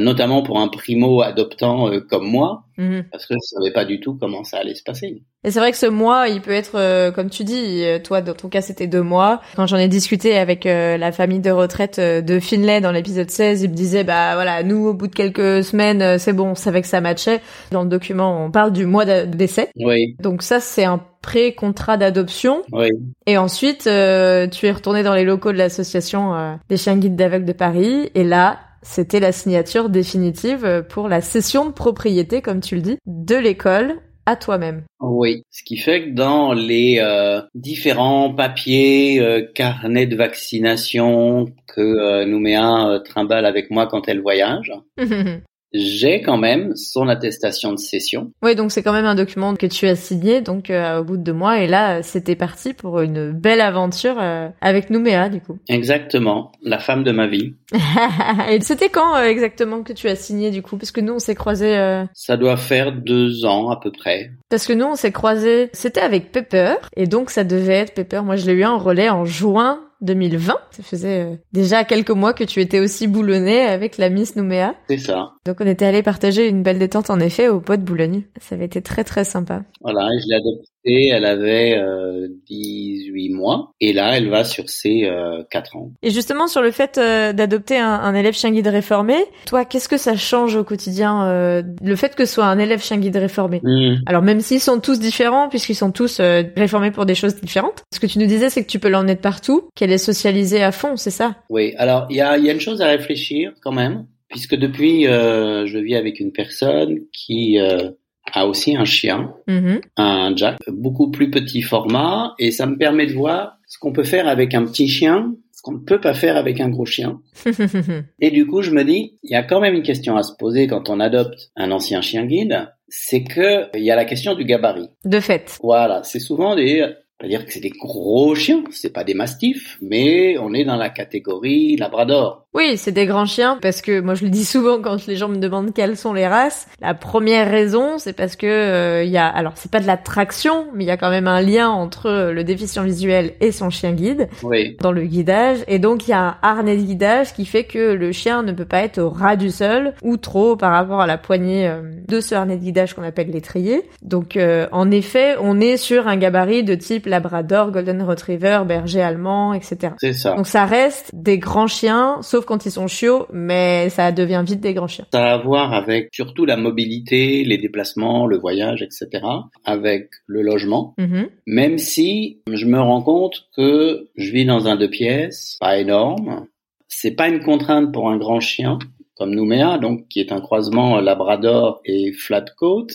[0.00, 3.04] notamment pour un primo adoptant euh, comme moi, Mhm.
[3.12, 5.22] parce que je savais pas du tout comment ça allait se passer.
[5.44, 8.22] Et c'est vrai que ce mois, il peut être, euh, comme tu dis, euh, toi,
[8.22, 9.40] dans ton cas, c'était deux mois.
[9.56, 13.62] Quand j'en ai discuté avec euh, la famille de retraite de Finlay dans l'épisode 16,
[13.62, 16.80] ils me disaient, bah voilà, nous, au bout de quelques semaines, c'est bon, on savait
[16.80, 17.40] que ça matchait.
[17.70, 19.68] Dans le document, on parle du mois d'essai.
[19.76, 22.62] Oui, Donc ça, c'est un pré-contrat d'adoption.
[22.72, 22.88] oui,
[23.26, 27.52] Et ensuite, tu es retourné dans les locaux de l'association des chiens guides d'aveugles de
[27.52, 28.10] Paris.
[28.14, 32.98] Et là, c'était la signature définitive pour la cession de propriété, comme tu le dis,
[33.06, 34.84] de l'école à toi-même.
[35.00, 35.42] oui.
[35.50, 42.26] Ce qui fait que dans les euh, différents papiers, euh, carnets de vaccination que euh,
[42.26, 44.72] Nouméa euh, trimballe avec moi quand elle voyage,
[45.72, 48.32] j'ai quand même son attestation de cession.
[48.42, 51.16] Oui, donc c'est quand même un document que tu as signé donc euh, au bout
[51.16, 55.40] de deux mois et là c'était parti pour une belle aventure euh, avec Nouméa du
[55.40, 55.58] coup.
[55.68, 57.54] Exactement, la femme de ma vie.
[58.50, 60.76] et c'était quand euh, exactement que tu as signé du coup?
[60.76, 64.30] Parce que nous on s'est croisés euh, Ça doit faire deux ans à peu près.
[64.48, 68.22] parce que nous on s'est croisés c'était avec Pepper et donc ça devait être Pepper.
[68.24, 70.54] Moi je l'ai eu en relais en juin 2020.
[70.70, 74.74] Ça faisait euh, déjà quelques mois que tu étais aussi boulonné avec la Miss Nouméa.
[74.88, 75.32] C'est ça.
[75.50, 78.22] Donc on était allé partager une belle détente en effet au pot de Boulogne.
[78.40, 79.64] Ça avait été très très sympa.
[79.80, 85.06] Voilà, je l'ai adoptée, elle avait euh, 18 mois, et là, elle va sur ses
[85.06, 85.90] euh, 4 ans.
[86.04, 89.88] Et justement sur le fait euh, d'adopter un, un élève chien guide réformé, toi qu'est-ce
[89.88, 93.16] que ça change au quotidien euh, le fait que ce soit un élève chien guide
[93.16, 93.60] réformé?
[93.64, 93.96] Hmm.
[94.06, 97.82] Alors même s'ils sont tous différents puisqu'ils sont tous euh, réformés pour des choses différentes,
[97.92, 100.70] ce que tu nous disais c'est que tu peux l'emmener partout, qu'elle est socialisée à
[100.70, 101.34] fond, c'est ça?
[101.48, 104.56] Oui, alors il y a, il y a une chose à réfléchir quand même, puisque
[104.56, 107.90] depuis, euh, je vis avec une personne qui euh,
[108.32, 109.80] a aussi un chien, Mhm.
[109.96, 114.04] un Jack, beaucoup plus petit format, et ça me permet de voir ce qu'on peut
[114.04, 117.20] faire avec un petit chien, ce qu'on ne peut pas faire avec un gros chien.
[118.20, 120.32] Et du coup, je me dis, il y a quand même une question à se
[120.38, 124.34] poser quand on adopte un ancien chien guide, c'est que il y a la question
[124.34, 124.88] du gabarit.
[125.04, 125.58] de fait.
[125.62, 126.84] Voilà, c'est souvent des,
[127.20, 130.76] pas dire que c'est des gros chiens, c'est pas des mastifs, mais on est dans
[130.76, 132.46] la catégorie labrador.
[132.52, 135.28] Oui, c'est des grands chiens parce que moi je le dis souvent quand les gens
[135.28, 136.66] me demandent quelles sont les races.
[136.80, 139.96] La première raison, c'est parce que euh, il y a alors c'est pas de la
[139.96, 143.52] traction, mais il y a quand même un lien entre euh, le déficient visuel et
[143.52, 146.82] son chien guide Oui, dans le guidage et donc il y a un harnais de
[146.82, 150.16] guidage qui fait que le chien ne peut pas être au ras du sol ou
[150.16, 153.82] trop par rapport à la poignée euh, de ce harnais de guidage qu'on appelle l'étrier.
[154.02, 159.00] Donc euh, en effet, on est sur un gabarit de type Labrador, Golden Retriever, Berger
[159.00, 159.94] allemand, etc.
[159.98, 160.34] C'est ça.
[160.34, 164.60] Donc ça reste des grands chiens, sauf quand ils sont chiots, mais ça devient vite
[164.60, 165.06] des grands chiens.
[165.12, 169.24] Ça a à voir avec surtout la mobilité, les déplacements, le voyage, etc.
[169.64, 170.94] Avec le logement.
[170.98, 171.28] Mhm.
[171.46, 176.46] Même si je me rends compte que je vis dans un deux pièces, pas énorme.
[176.88, 178.78] C'est pas une contrainte pour un grand chien
[179.20, 182.86] comme Nouméa, donc qui est un croisement Labrador et Flatcoat,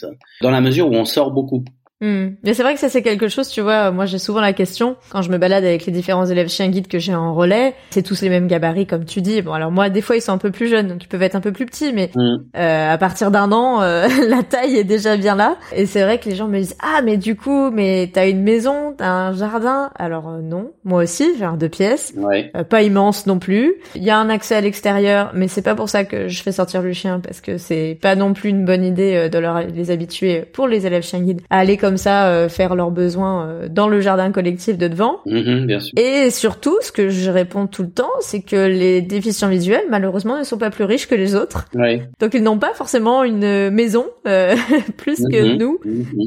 [0.41, 1.63] dans la mesure où on sort beaucoup.
[2.05, 2.35] Hmm.
[2.43, 4.95] Mais c'est vrai que ça c'est quelque chose, tu vois, moi j'ai souvent la question,
[5.09, 8.03] quand je me balade avec les différents élèves chiens guides que j'ai en relais, c'est
[8.03, 9.41] tous les mêmes gabarits comme tu dis.
[9.41, 11.35] Bon alors moi des fois ils sont un peu plus jeunes, donc ils peuvent être
[11.35, 12.35] un peu plus petits, mais Mm.
[12.57, 15.57] euh, à partir d'un an, euh, la taille est déjà bien là.
[15.75, 18.43] Et c'est vrai que les gens me disent, ah mais du coup, mais t'as une
[18.43, 19.89] maison, t'as un jardin?
[19.97, 22.13] Alors euh, non, moi aussi j'ai un deux pièces.
[22.15, 22.51] Ouais.
[22.55, 23.73] Euh, pas immense non plus.
[23.95, 26.51] Il y a un accès à l'extérieur, mais c'est pas pour ça que je fais
[26.51, 29.61] sortir le chien parce que c'est pas non plus une bonne idée euh, de leur,
[29.61, 33.47] les habituer pour les élèves chiens guides à aller comme ça euh, faire leurs besoins
[33.47, 35.19] euh, dans le jardin collectif de devant.
[35.25, 35.91] Mhm, bien sûr.
[35.97, 40.37] Et surtout, ce que je réponds tout le temps, c'est que les déficients visuels, malheureusement,
[40.39, 41.65] ne sont pas plus riches que les autres.
[41.73, 42.07] Ouais.
[42.19, 44.55] Donc ils n'ont pas forcément une maison euh,
[44.97, 45.57] plus que Mhm.
[45.57, 45.79] nous.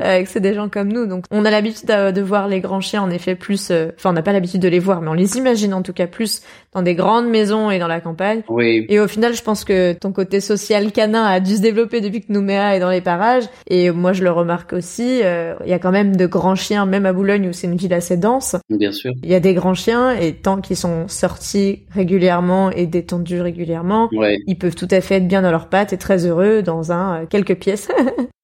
[0.04, 1.06] Euh, que c'est des gens comme nous.
[1.06, 3.70] Donc, on a l'habitude de, de voir les grands chiens, en effet, plus...
[3.70, 5.92] euh, Enfin, on n'a pas l'habitude de les voir, mais on les imagine en tout
[5.92, 6.42] cas plus
[6.74, 8.42] dans des grandes maisons et dans la campagne.
[8.48, 8.84] Oui.
[8.88, 12.20] Et au final, je pense que ton côté social canin a dû se développer depuis
[12.20, 13.44] que Nouméa est dans les parages.
[13.68, 15.20] Et moi, je le remarque aussi.
[15.22, 17.76] euh, Il y a quand même de grands chiens, même à Boulogne, où c'est une
[17.76, 18.56] ville assez dense.
[18.70, 19.12] Bien sûr.
[19.22, 24.08] Il y a des grands chiens, et tant qu'ils sont sortis régulièrement et détendus régulièrement,
[24.12, 24.38] Ouais.
[24.46, 27.22] ils peuvent tout à fait être bien dans leurs pattes et très heureux dans un
[27.22, 27.88] euh, quelques pièces.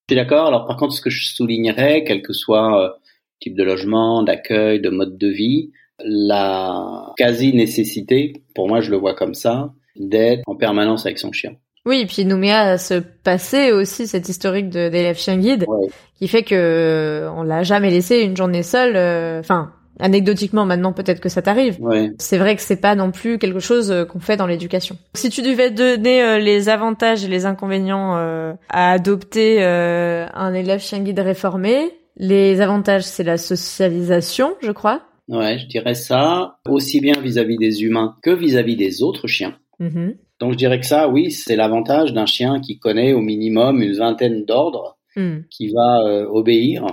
[0.09, 0.47] Je suis d'accord.
[0.49, 2.89] Alors par contre, ce que je soulignerais, quel que soit euh,
[3.41, 5.71] type de logement, d'accueil, de mode de vie,
[6.03, 11.53] la quasi-nécessité, pour moi je le vois comme ça, d'être en permanence avec son chien.
[11.87, 15.89] Oui, et puis Nouméa a ce passé aussi, cette historique d'élève chien guide, Ouais.
[16.19, 18.97] qui fait que euh, on l'a jamais laissé une journée seule.
[18.97, 21.77] euh, Enfin, anecdotiquement, maintenant peut-être que ça t'arrive.
[21.83, 22.11] Ouais.
[22.19, 24.97] C'est vrai que c'est pas non plus quelque chose euh, qu'on fait dans l'éducation.
[25.15, 30.81] Si tu devais donner euh, les avantages et les inconvénients euh, à adopter un élève
[30.81, 35.03] chien guide réformé, les avantages c'est la socialisation, je crois.
[35.29, 39.57] Ouais, je dirais ça, aussi bien vis-à-vis des humains que vis-à-vis des autres chiens.
[39.79, 40.17] Mhm.
[40.41, 43.97] Donc je dirais que ça, oui, c'est l'avantage d'un chien qui connaît au minimum une
[43.97, 45.43] vingtaine d'ordres, Hmm.
[45.49, 46.87] qui va euh, obéir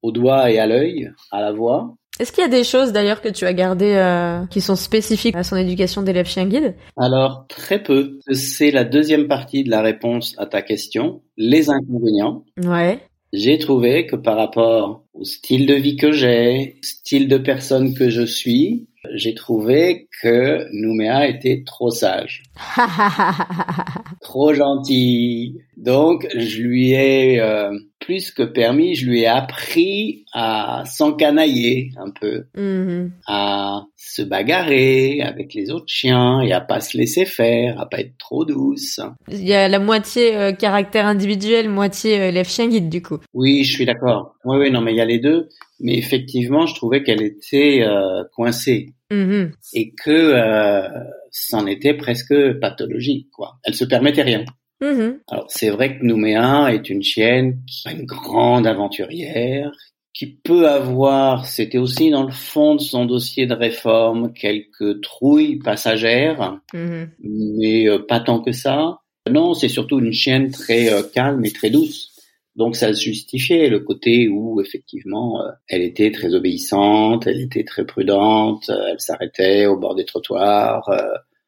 [0.00, 1.94] au doigt et à l'œil, à la voix.
[2.18, 5.36] Est-ce qu'il y a des choses d'ailleurs que tu as gardées euh, qui sont spécifiques
[5.36, 6.74] à son éducation d'élève chien guide?
[6.96, 8.18] Alors, très peu.
[8.32, 11.20] C'est la deuxième partie de la réponse à ta question.
[11.36, 12.44] Les inconvénients.
[12.64, 13.00] Ouais.
[13.32, 18.08] J'ai trouvé que par rapport au style de vie que j'ai, style de personne que
[18.08, 22.42] je suis, j'ai trouvé que Nouméa était trop sage,
[24.20, 25.60] trop gentil.
[25.76, 27.70] Donc, je lui ai euh,
[28.06, 33.10] plus que permis, je lui ai appris à s'encanailler un peu, Mhm.
[33.26, 37.98] à se bagarrer avec les autres chiens et à pas se laisser faire, à pas
[37.98, 39.00] être trop douce.
[39.28, 43.18] Il y a la moitié euh, caractère individuel, moitié euh, élève chien guide du coup.
[43.34, 44.36] Oui, je suis d'accord.
[44.44, 45.48] Oui, oui, non, mais il y a les deux.
[45.80, 49.50] Mais effectivement, je trouvais qu'elle était euh, coincée Mhm.
[49.74, 50.88] et que euh,
[51.32, 53.56] c'en était presque pathologique, quoi.
[53.64, 54.44] Elle se permettait rien.
[54.80, 55.20] Mhm.
[55.30, 59.70] Alors, c'est vrai que Nouméa est une chienne qui est une grande aventurière,
[60.12, 65.58] qui peut avoir, c'était aussi dans le fond de son dossier de réforme, quelques trouilles
[65.58, 67.10] passagères, Mhm.
[67.20, 68.98] mais euh, pas tant que ça.
[69.30, 72.12] Non, c'est surtout une chienne très euh, calme et très douce.
[72.54, 77.64] Donc ça se justifiait le côté où effectivement euh, elle était très obéissante, elle était
[77.64, 80.88] très prudente, euh, elle s'arrêtait au bord des trottoirs.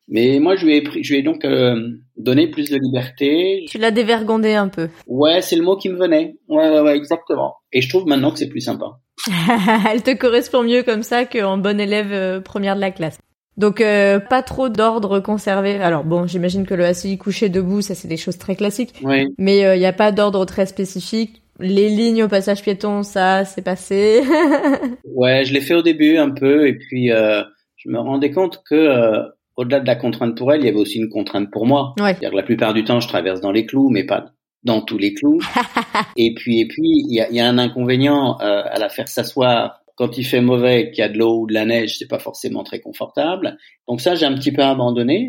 [0.08, 0.12] Euh.
[0.12, 3.64] mais moi je lui ai pris, je lui ai donc euh, donné plus de liberté.
[3.68, 4.88] Tu l'as dévergondé un peu.
[5.06, 6.36] Ouais, c'est le mot qui me venait.
[6.48, 7.56] Ouais, ouais, ouais, exactement.
[7.72, 8.98] Et je trouve maintenant que c'est plus sympa.
[9.90, 13.18] Elle te correspond mieux comme ça qu'en bonne élève euh, première de la classe.
[13.56, 15.76] Donc euh, pas trop d'ordre conservé.
[15.76, 18.94] Alors bon, j'imagine que le assis couché debout, ça c'est des choses très classiques.
[19.02, 19.26] Oui.
[19.36, 21.42] Mais il n'y a pas d'ordre très spécifique.
[21.60, 24.22] Les lignes au passage piéton, ça c'est passé.
[25.18, 27.42] Ouais, je l'ai fait au début un peu, et puis euh,
[27.74, 29.24] je me rendais compte que euh,
[29.58, 31.94] au-delà de la contrainte pour elle, il y avait aussi une contrainte pour moi.
[31.98, 32.12] ouais.
[32.12, 34.26] C'est-à-dire que la plupart du temps, je traverse dans les clous, mais pas
[34.62, 35.40] dans tous les clous.
[36.16, 38.88] et puis, et puis, il y a, il y a un inconvénient euh, à la
[38.88, 41.98] faire s'asseoir quand il fait mauvais, qu'il y a de l'eau ou de la neige,
[41.98, 43.56] c'est pas forcément très confortable.
[43.88, 45.26] Donc ça, j'ai un petit peu abandonné.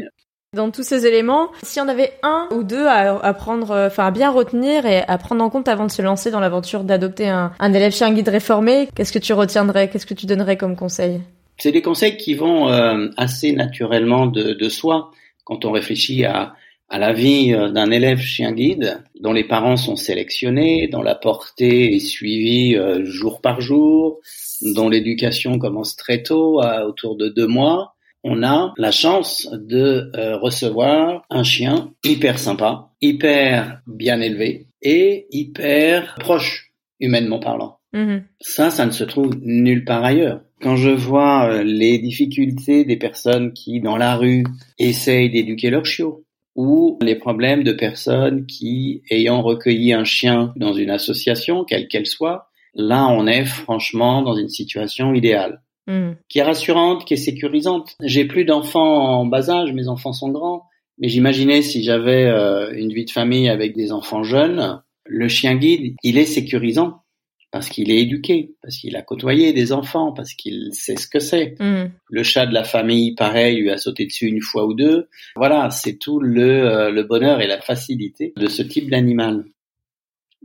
[0.55, 4.05] Dans tous ces éléments, si on avait un ou deux à, à prendre, euh, enfin
[4.05, 7.29] à bien retenir et à prendre en compte avant de se lancer dans l'aventure d'adopter
[7.29, 9.89] un, un élève chien guide réformé, qu'est-ce que tu retiendrais?
[9.89, 11.21] Qu'est-ce que tu donnerais comme conseil?
[11.59, 15.11] C'est des conseils qui vont euh, assez naturellement de, de soi
[15.43, 16.55] quand on réfléchit à,
[16.89, 21.15] à la vie euh, d'un élève chien guide dont les parents sont sélectionnés, dont la
[21.15, 24.19] portée est suivie euh, jour par jour,
[24.61, 30.11] dont l'éducation commence très tôt, à autour de deux mois, on a la chance de
[30.15, 37.77] euh, recevoir un chien hyper sympa, hyper bien élevé et hyper proche, humainement parlant.
[37.93, 38.23] Mm-hmm.
[38.41, 40.41] Ça, ça ne se trouve nulle part ailleurs.
[40.61, 44.43] Quand je vois euh, les difficultés des personnes qui, dans la rue,
[44.77, 50.73] essayent d'éduquer leurs chiots, ou les problèmes de personnes qui, ayant recueilli un chien dans
[50.73, 55.61] une association, quelle qu'elle soit, là, on est franchement dans une situation idéale.
[55.87, 56.11] Mm.
[56.27, 57.95] Qui est rassurante, qui est sécurisante.
[58.03, 60.63] J'ai plus d'enfants en bas âge, mes enfants sont grands,
[60.97, 65.55] mais j'imaginais si j'avais euh, une vie de famille avec des enfants jeunes, le chien
[65.55, 67.01] guide, il est sécurisant
[67.51, 71.19] parce qu'il est éduqué, parce qu'il a côtoyé des enfants, parce qu'il sait ce que
[71.19, 71.55] c'est.
[71.59, 71.91] Mm.
[72.09, 75.07] Le chat de la famille, pareil, lui a sauté dessus une fois ou deux.
[75.35, 79.45] Voilà, c'est tout le, euh, le bonheur et la facilité de ce type d'animal.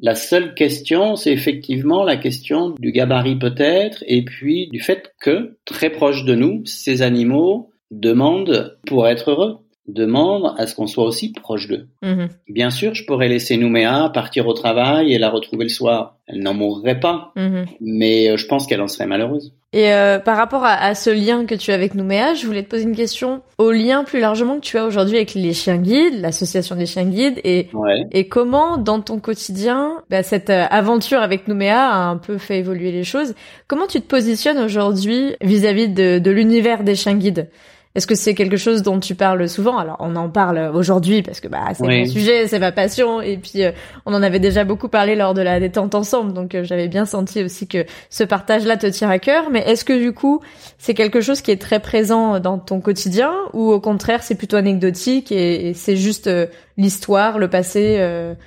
[0.01, 5.57] La seule question, c'est effectivement la question du gabarit peut-être, et puis du fait que,
[5.65, 11.05] très proche de nous, ces animaux demandent pour être heureux demande à ce qu'on soit
[11.05, 11.89] aussi proche d'eux.
[12.03, 12.29] Mhm.
[12.49, 16.17] Bien sûr, je pourrais laisser Nouméa partir au travail et la retrouver le soir.
[16.27, 17.67] Elle n'en mourrait pas, mhm.
[17.81, 19.53] mais euh, je pense qu'elle en serait malheureuse.
[19.75, 22.71] Et euh, par rapport à, ce lien que tu as avec Nouméa, je voulais te
[22.71, 26.21] poser une question au lien plus largement que tu as aujourd'hui avec les chiens guides,
[26.21, 27.69] l'association des chiens guides, et,
[28.13, 32.59] et comment dans ton quotidien bah, cette euh, aventure avec Nouméa a un peu fait
[32.59, 33.35] évoluer les choses.
[33.67, 37.49] Comment tu te positionnes aujourd'hui vis-à-vis de, de l'univers des chiens guides?
[37.95, 39.79] Est-ce que c'est quelque chose dont tu parles souvent?
[39.79, 43.21] Alors on en parle aujourd'hui parce que bah c'est mon sujet, c'est ma passion.
[43.21, 43.71] Et puis euh,
[44.05, 46.33] on en avait déjà beaucoup parlé lors de la détente ensemble.
[46.33, 49.51] Donc euh, j'avais bien senti aussi que ce partage-là te tient à cœur.
[49.51, 50.41] Mais est-ce que du coup
[50.77, 53.33] c'est quelque chose qui est très présent dans ton quotidien?
[53.53, 57.99] Ou au contraire c'est plutôt anecdotique et, c'est juste euh, l'histoire, le passé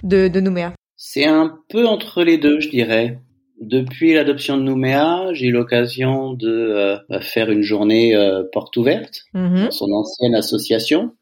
[0.03, 0.73] de, de Nouméa?
[0.97, 3.19] C'est un peu entre les deux, je dirais.
[3.59, 9.23] Depuis l'adoption de Nouméa, j'ai eu l'occasion de euh, faire une journée euh, porte ouverte
[9.33, 9.65] mm-hmm.
[9.65, 11.15] dans son ancienne association.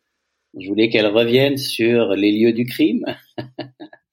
[0.60, 3.06] Je voulais qu'elle revienne sur les lieux du crime.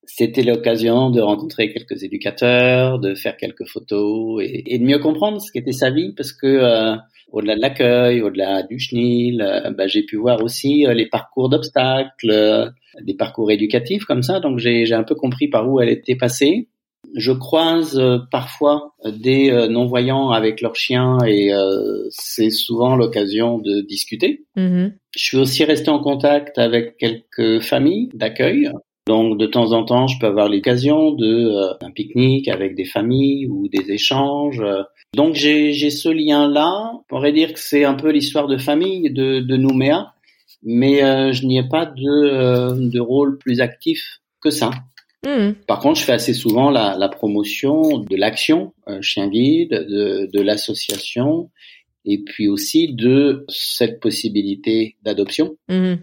[0.04, 5.50] C'était l'occasion de rencontrer quelques éducateurs, de faire quelques photos et, de mieux comprendre ce
[5.50, 6.96] qu'était sa vie parce que euh,
[7.32, 9.38] au-delà de l'accueil, au-delà du chenil,
[9.76, 14.38] bah, j'ai pu voir aussi les parcours d'obstacles, des parcours éducatifs comme ça.
[14.38, 16.68] Donc j'ai un peu compris par où elle était passée
[17.14, 23.58] je croise euh, parfois des euh, non-voyants avec leurs chiens et euh, c'est souvent l'occasion
[23.58, 24.44] de discuter.
[24.56, 24.92] Mm-hmm.
[25.16, 28.70] Je suis aussi resté en contact avec quelques familles d'accueil.
[29.08, 33.48] Donc de temps en temps, je peux avoir l'occasion de un pique-nique avec des familles
[33.48, 34.62] ou des échanges.
[35.14, 36.92] Donc j'ai ce lien-là.
[36.94, 40.14] On pourrait dire que c'est un peu l'histoire de famille de, de Nouméa,
[40.62, 41.00] mais
[41.32, 44.70] je n'y ai pas de, de rôle plus actif que ça.
[45.24, 45.52] Hmm.
[45.66, 50.28] Par contre, je fais assez souvent la, la promotion de l'action euh, chien guide, de,
[50.32, 51.50] de l'association,
[52.04, 55.56] et puis aussi de cette possibilité d'adoption.
[55.68, 55.94] Hmm.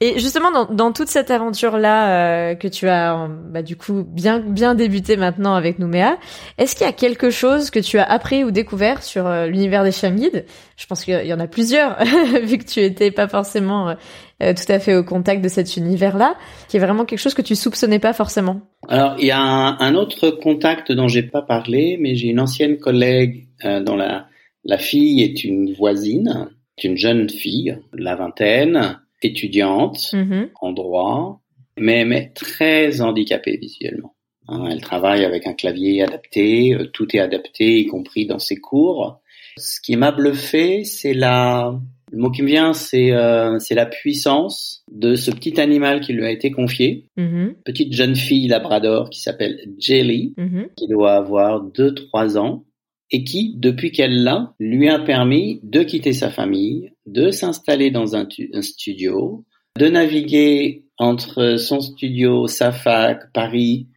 [0.00, 4.38] Et justement, dans, dans toute cette aventure-là euh, que tu as, bah, du coup, bien
[4.38, 6.18] bien débuté maintenant avec Nouméa,
[6.56, 9.82] est-ce qu'il y a quelque chose que tu as appris ou découvert sur euh, l'univers
[9.82, 10.44] des chiens guides
[10.76, 11.98] Je pense qu'il y en a plusieurs,
[12.44, 13.96] vu que tu étais pas forcément
[14.40, 16.36] euh, tout à fait au contact de cet univers-là,
[16.68, 18.60] qui est vraiment quelque chose que tu soupçonnais pas forcément.
[18.88, 22.40] Alors, il y a un, un autre contact dont j'ai pas parlé, mais j'ai une
[22.40, 24.26] ancienne collègue dont la
[24.64, 26.50] la fille est une voisine,
[26.84, 30.50] une jeune fille, la vingtaine étudiante mm-hmm.
[30.60, 31.40] en droit,
[31.78, 34.14] mais, mais très handicapée visuellement.
[34.48, 38.56] Hein, elle travaille avec un clavier adapté, euh, tout est adapté, y compris dans ses
[38.56, 39.20] cours.
[39.58, 41.78] Ce qui m'a bluffé, c'est la,
[42.10, 46.24] le mot qui me vient, c'est euh, la puissance de ce petit animal qui lui
[46.24, 47.54] a été confié, mm-hmm.
[47.64, 50.68] petite jeune fille labrador qui s'appelle Jelly, mm-hmm.
[50.76, 52.64] qui doit avoir deux trois ans
[53.10, 58.16] et qui, depuis qu'elle l'a, lui a permis de quitter sa famille, de s'installer dans
[58.16, 58.26] un,
[58.60, 59.44] studio,
[59.78, 63.88] de naviguer entre son studio, sa fac, Paris,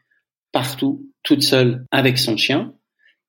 [0.51, 2.73] partout, toute seule, avec son chien.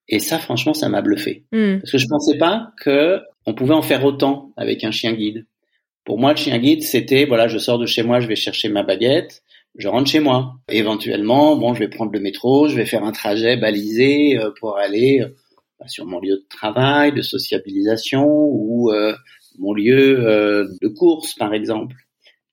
[0.09, 1.45] Et ça, franchement, ça m'a bluffé.
[1.53, 1.79] Hmm.
[1.79, 5.47] Parce que je pensais pas que on pouvait en faire autant avec un chien guide.
[6.05, 8.69] Pour moi, le chien guide, c'était, voilà, je sors de chez moi, je vais chercher
[8.69, 9.43] ma baguette,
[9.77, 10.55] je rentre chez moi.
[10.69, 14.77] Éventuellement, bon, je vais prendre le métro, je vais faire un trajet balisé euh, pour
[14.77, 15.29] aller euh,
[15.87, 19.15] sur mon lieu de travail, de sociabilisation ou euh,
[19.59, 21.97] mon lieu euh, de course, par exemple.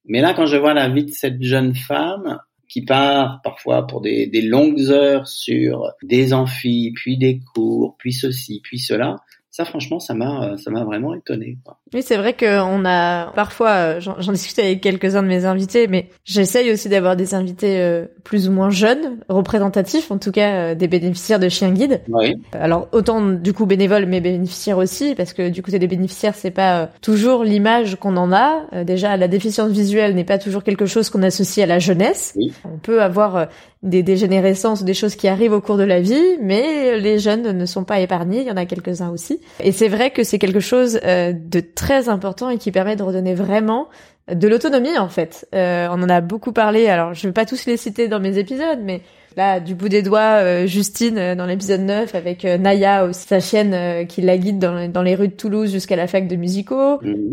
[0.05, 4.01] Mais là, quand je vois la vie de cette jeune femme qui part parfois pour
[4.01, 9.17] des, longues heures sur des amphis, puis des cours, puis ceci, puis cela,
[9.59, 11.57] ça, franchement, ça m'a, ça m'a vraiment étonné.
[11.65, 11.77] Quoi.
[11.93, 16.07] Oui, c'est vrai qu'on a parfois, euh, j'en discute avec quelques-uns de mes invités, mais
[16.23, 20.75] j'essaye aussi d'avoir des invités euh, plus ou moins jeunes, représentatifs, en tout cas euh,
[20.75, 21.99] des bénéficiaires de chiens guides.
[22.07, 22.35] Oui.
[22.53, 26.51] Alors autant du coup bénévoles, mais bénéficiaires aussi, parce que du côté des bénéficiaires, c'est
[26.51, 28.83] pas toujours l'image qu'on en a.
[28.85, 32.33] déjà, la déficience visuelle n'est pas toujours quelque chose qu'on associe à la jeunesse.
[32.37, 32.53] Oui.
[32.63, 33.49] On peut avoir
[33.81, 37.65] des dégénérescences, des choses qui arrivent au cours de la vie, mais les jeunes ne
[37.65, 38.41] sont pas épargnés.
[38.41, 39.39] Il y en a quelques-uns aussi.
[39.59, 43.33] Et c'est vrai que c'est quelque chose de très important et qui permet de redonner
[43.33, 43.89] vraiment
[44.33, 45.47] de l'autonomie en fait.
[45.55, 46.87] Euh, on en a beaucoup parlé.
[46.87, 49.01] Alors je vais pas tous les citer dans mes épisodes, mais
[49.37, 53.39] là du bout des doigts, euh, Justine euh, dans l'épisode 9 avec Naya aussi, sa
[53.39, 56.99] chienne qui la guide dans, dans, les rues de Toulouse jusqu'à la fac de musicaux.
[57.01, 57.31] Mhm.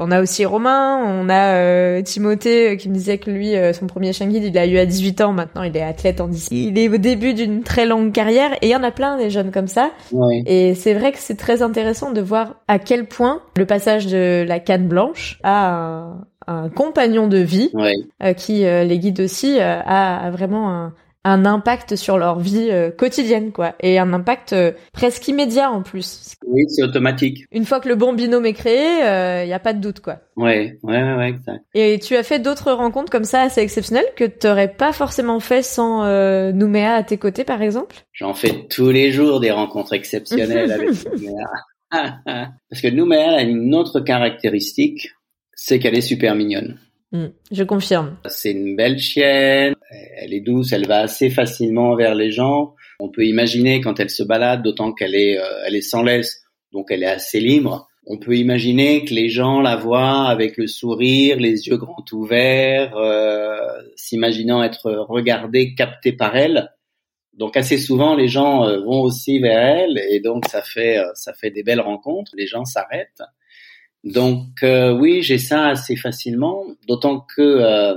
[0.00, 4.26] on a aussi Romain, on a Timothée qui me disait que lui son premier chien
[4.26, 5.32] guide il l'a eu à 18 ans.
[5.32, 6.48] Maintenant il est athlète en 10.
[6.50, 9.30] Il est au début d'une très longue carrière et il y en a plein des
[9.30, 9.90] jeunes comme ça.
[10.12, 10.42] Ouais.
[10.46, 14.44] Et c'est vrai que c'est très intéressant de voir à quel point le passage de
[14.46, 17.94] la canne blanche à un, un compagnon de vie Ouais.
[18.22, 20.92] euh, qui euh, les guide aussi euh, a, a vraiment un,
[21.24, 25.82] un impact sur leur vie euh, quotidienne quoi et un impact euh, presque immédiat en
[25.82, 26.34] plus.
[26.46, 27.44] Oui, c'est automatique.
[27.52, 29.00] Une fois que le bon binôme est créé,
[29.42, 30.20] il n'y a pas de doute quoi.
[30.36, 31.64] Ouais, ouais, ouais, ouais, exact.
[31.74, 35.40] Et tu as fait d'autres rencontres comme ça assez exceptionnelles que tu n'aurais pas forcément
[35.40, 37.96] fait sans euh, Nouméa à tes côtés par exemple?
[38.12, 41.46] J'en fais tous les jours des rencontres exceptionnelles avec Nouméa.
[42.24, 45.10] Parce que Nouméa a une autre caractéristique,
[45.54, 46.78] c'est qu'elle est super mignonne.
[47.12, 48.16] Hmm, je confirme.
[48.26, 49.74] C'est une belle chienne,
[50.16, 52.74] elle est douce, elle va assez facilement vers les gens.
[53.00, 56.42] On peut imaginer quand elle se balade, d'autant qu'elle est, euh, elle est sans laisse,
[56.72, 57.88] donc elle est assez libre.
[58.06, 62.96] On peut imaginer que les gens la voient avec le sourire, les yeux grands ouverts,
[62.96, 63.58] euh,
[63.96, 66.70] s'imaginant être regardés, captés par elle.
[67.34, 71.10] Donc assez souvent, les gens euh, vont aussi vers elle, et donc ça fait, euh,
[71.14, 72.32] ça fait des belles rencontres.
[72.36, 73.22] Les gens s'arrêtent.
[74.04, 77.94] Donc euh, oui, j'ai ça assez facilement, d'autant que euh,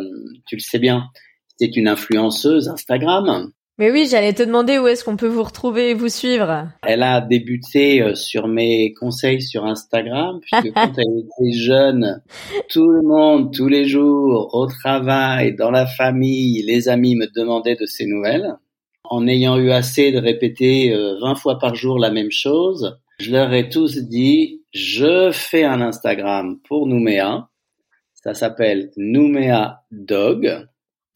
[0.47, 1.09] tu le sais bien,
[1.57, 3.51] c'est une influenceuse Instagram.
[3.79, 6.69] Mais oui, j'allais te demander où est-ce qu'on peut vous retrouver et vous suivre.
[6.83, 12.21] Elle a débuté euh, sur mes conseils sur Instagram, puisque quand elle était jeune,
[12.69, 17.75] tout le monde, tous les jours, au travail, dans la famille, les amis me demandaient
[17.75, 18.55] de ses nouvelles.
[19.05, 23.31] En ayant eu assez de répéter euh, 20 fois par jour la même chose, je
[23.31, 27.47] leur ai tous dit, je fais un Instagram pour Nouméa.
[28.15, 30.67] Ça s'appelle Nouméa Dog,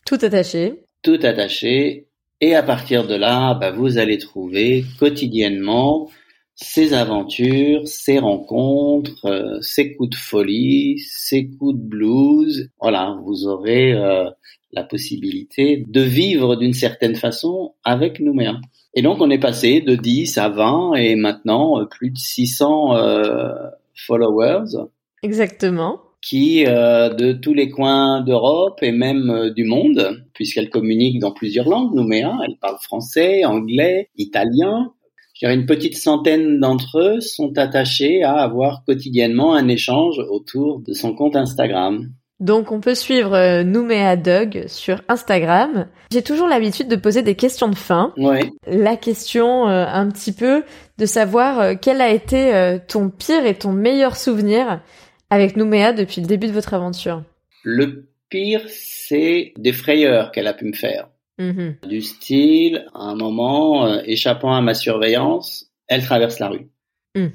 [0.05, 0.83] Tout attaché.
[1.01, 2.07] tout attaché.
[2.39, 6.09] Et à partir de là, bah, vous allez trouver quotidiennement
[6.53, 12.69] ses aventures, ses rencontres, euh, ses coups de folie, ses coups de blues.
[12.79, 14.29] Voilà, vous aurez euh,
[14.71, 18.59] la possibilité de vivre d'une certaine façon avec Nouméa.
[18.97, 22.95] Et donc on est passé de 10 à 20 et maintenant euh, plus de 600
[22.95, 23.53] euh,
[23.93, 24.87] followers
[25.21, 26.01] Exactement.
[26.19, 31.31] qui euh, de tous les coins d'Europe et même euh, du monde, puisqu'elle communique dans
[31.31, 34.91] plusieurs langues, Nouméa, elle parle français, anglais, italien.
[35.35, 40.79] Je dirais une petite centaine d'entre eux sont attachés à avoir quotidiennement un échange autour
[40.79, 42.09] de son compte Instagram.
[42.39, 45.87] Donc on peut suivre euh, Nouméa Dog sur Instagram.
[46.11, 48.13] J'ai toujours l'habitude de poser des questions de fin.
[48.17, 48.51] Ouais.
[48.67, 50.63] La question euh, un petit peu
[50.99, 54.81] de savoir euh, quel a été ton pire et ton meilleur souvenir
[55.29, 57.23] avec Nouméa depuis le début de votre aventure?
[57.63, 61.09] Le pire, c'est des frayeurs qu'elle a pu me faire.
[61.39, 61.77] Mhm.
[61.87, 66.69] Du style, à un moment, échappant à ma surveillance, elle traverse la rue.
[67.15, 67.27] Mm.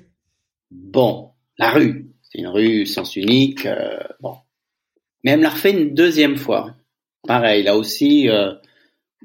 [0.71, 3.69] Bon, la rue, c'est une rue sens unique,
[4.21, 4.37] bon.
[5.25, 6.75] Mais elle me l'a refait une deuxième fois.
[7.27, 8.53] Pareil, là aussi, euh,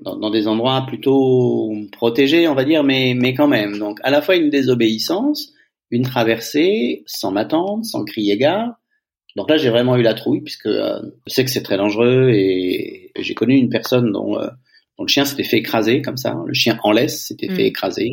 [0.02, 3.80] dans, dans des endroits plutôt protégés, on va dire, mais, mais quand même.
[3.80, 5.54] Donc, à la fois une désobéissance,
[5.90, 8.74] une traversée, sans m'attendre, sans crier gare.
[9.36, 12.32] Donc là, j'ai vraiment eu la trouille, puisque euh, je sais que c'est très dangereux,
[12.34, 14.48] et j'ai connu une personne dont, euh,
[14.98, 16.36] dont le chien s'était fait écraser, comme ça.
[16.46, 17.56] Le chien en laisse s'était Mm.
[17.56, 18.10] fait écraser.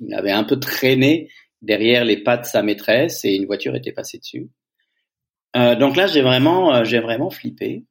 [0.00, 1.28] Il avait un peu traîné
[1.62, 4.48] derrière les pas de sa maîtresse, et une voiture était passée dessus.
[5.56, 7.84] Euh, donc là, j'ai vraiment, euh, j'ai vraiment flippé.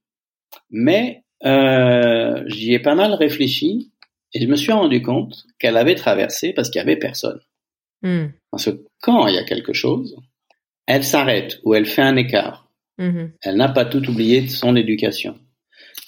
[0.70, 3.91] Mais euh, j'y ai pas mal réfléchi
[4.34, 7.39] et je me suis rendu compte qu'elle avait traversé parce qu'il y avait personne.
[8.01, 8.34] Mhm.
[8.51, 10.16] Parce que quand il y a quelque chose,
[10.88, 12.70] elle s'arrête ou elle fait un écart.
[12.97, 13.32] Mhm.
[13.41, 15.36] Elle n'a pas tout oublié de son éducation.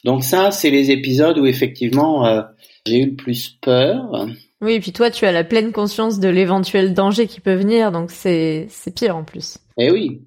[0.04, 2.42] Donc ça, c'est les épisodes où effectivement euh,
[2.86, 4.28] j'ai eu le plus peur.
[4.62, 7.92] Oui, et puis toi, tu as la pleine conscience de l'éventuel danger qui peut venir,
[7.92, 9.58] donc c'est c'est pire en plus.
[9.78, 10.22] Eh oui.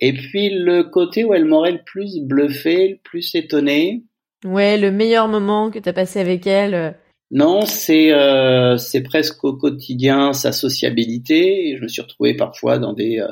[0.00, 4.04] Et puis le côté où elle m'aurait le plus bluffé, le plus étonné,
[4.44, 6.74] Ouais, le meilleur moment que t'as passé avec elle.
[6.74, 6.90] euh,
[7.32, 11.74] Non, c'est euh, c'est presque au quotidien sa sociabilité.
[11.76, 13.26] Je me suis retrouvé parfois dans des euh,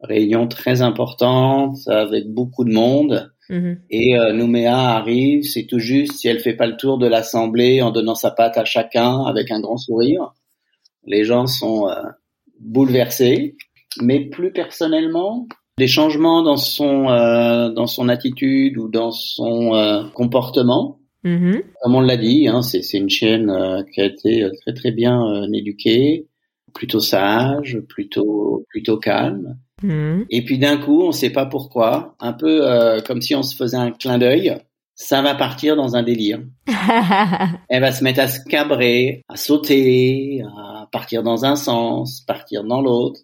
[0.00, 3.32] réunions très importantes avec beaucoup de monde.
[3.50, 3.82] Mhm.
[3.90, 7.80] Et euh, Nouméa arrive, c'est tout juste si elle fait pas le tour de l'assemblée
[7.82, 10.32] en donnant sa patte à chacun avec un grand sourire.
[11.04, 11.94] Les gens sont euh,
[12.58, 13.56] bouleversés,
[14.00, 15.46] mais plus personnellement,
[15.82, 20.98] des changements dans son euh, dans son attitude ou dans son comportement.
[21.24, 21.62] Mhm.
[21.82, 25.20] Comme on l'a dit, hein, c'est une chienne qui a été très très bien
[25.52, 26.26] éduquée,
[26.72, 29.56] plutôt sage, plutôt plutôt calme.
[29.82, 30.26] Mhm.
[30.30, 33.42] Et puis d'un coup, on ne sait pas pourquoi, un peu euh, comme si on
[33.42, 34.56] se faisait un clin d'œil,
[34.94, 36.40] ça va partir dans un délire.
[37.68, 42.64] Elle va se mettre à se cabrer, à sauter, à partir dans un sens, partir
[42.64, 43.20] dans l'autre.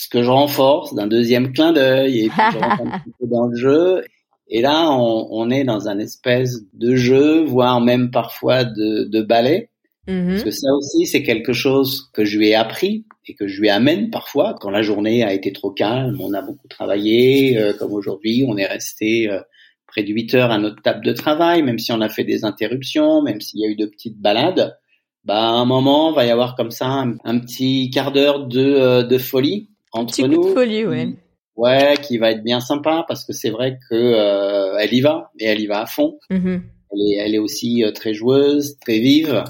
[0.00, 3.26] Ce que je renforce d'un deuxième clin d'œil et puis je rentre un petit peu
[3.26, 4.02] dans le jeu.
[4.48, 9.20] Et là, on, on, est dans un espèce de jeu, voire même parfois de, de
[9.20, 9.68] ballet.
[10.08, 10.28] Mhm.
[10.30, 13.60] Parce que ça aussi, c'est quelque chose que je lui ai appris et que je
[13.60, 17.74] lui amène parfois quand la journée a été trop calme, on a beaucoup travaillé, euh,
[17.74, 19.40] comme aujourd'hui, on est resté euh,
[19.86, 22.46] près de 8 heures à notre table de travail, même si on a fait des
[22.46, 24.78] interruptions, même s'il y a eu de petites balades.
[25.24, 29.02] Bah, à un moment, va y avoir comme ça un, petit quart d'heure de, euh,
[29.02, 30.48] de folie entre petit nous.
[30.48, 31.08] de folie, ouais.
[31.56, 35.46] Ouais, qui va être bien sympa parce que c'est vrai que elle y va et
[35.46, 36.18] elle y va à fond.
[36.30, 36.62] Mhm.
[36.92, 39.44] Elle est, elle est aussi très joueuse, très vive.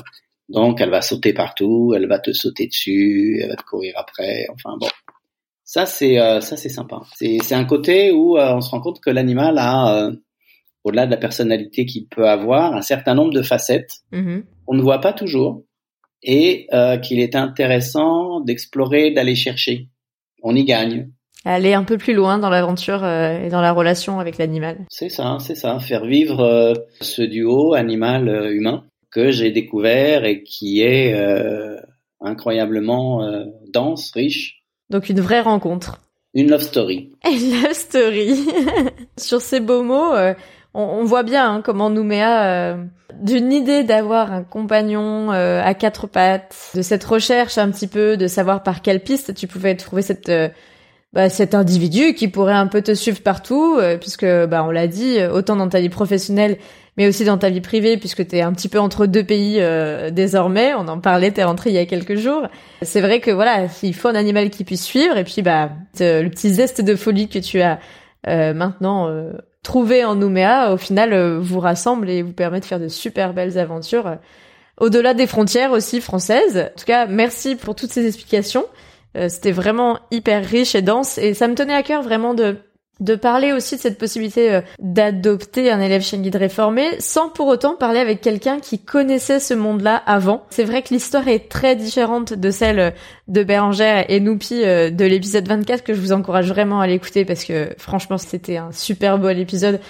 [0.50, 4.46] Donc, elle va sauter partout, elle va te sauter dessus, elle va te courir après.
[4.52, 4.88] Enfin bon,
[5.70, 7.00] ça c'est euh, ça c'est sympa.
[7.14, 10.12] C'est un côté où euh, on se rend compte que l'animal a, euh,
[10.82, 14.42] au-delà de la personnalité qu'il peut avoir, un certain nombre de facettes mm-hmm.
[14.66, 15.62] qu'on ne voit pas toujours
[16.22, 16.66] et
[17.02, 19.88] qu'il est intéressant d'explorer, d'aller chercher.
[20.42, 21.10] On y gagne.
[21.44, 24.78] Aller un peu plus loin dans l'aventure et dans la relation avec l'animal.
[24.90, 31.14] C'est ça, c'est ça, faire vivre ce duo animal-humain que j'ai découvert et qui est
[31.14, 31.76] euh,
[32.20, 34.62] incroyablement euh, dense, riche.
[34.88, 36.00] Donc une vraie rencontre.
[36.32, 37.10] Une love story.
[37.24, 38.46] Une love story.
[39.16, 40.14] Sur ces beaux mots,
[40.74, 42.76] euh, on, voit bien hein, comment Nouméa,
[43.20, 48.26] d'une idée d'avoir un compagnon à quatre pattes, de cette recherche un petit peu, de
[48.26, 50.30] savoir par quelle piste tu pouvais trouver cette
[51.12, 55.18] bah, cet individu qui pourrait un peu te suivre partout, puisque bah on l'a dit,
[55.32, 56.56] autant dans ta vie professionnelle
[57.00, 59.56] mais aussi dans ta vie privée, puisque tu es un petit peu entre deux pays
[59.58, 60.74] euh, désormais.
[60.74, 62.46] On en parlait, t'es rentré il y a quelques jours.
[62.82, 66.28] C'est vrai que voilà, il faut un animal qui puisse suivre, et puis bah le
[66.28, 67.78] petit zeste de folie que tu as
[68.28, 69.08] euh, maintenant
[69.60, 73.34] euh, trouvé en Nouméa, au final, vous rassemble et vous permet de faire de super
[73.34, 74.16] belles aventures
[74.78, 76.70] au-delà des frontières aussi françaises.
[76.74, 78.64] En tout cas, merci pour toutes ces explications.
[79.28, 82.56] C'était vraiment hyper riche et dense, et ça me tenait à cœur vraiment de
[83.00, 87.74] de parler aussi de cette possibilité euh, d'adopter un élève guide réformé sans pour autant
[87.74, 90.44] parler avec quelqu'un qui connaissait ce monde-là avant.
[90.50, 92.90] C'est vrai que l'histoire est très différente de celle euh,
[93.28, 97.24] de Bérangère et Noupi euh, de l'épisode 24 que je vous encourage vraiment à l'écouter
[97.24, 99.80] parce que franchement c'était un super beau épisode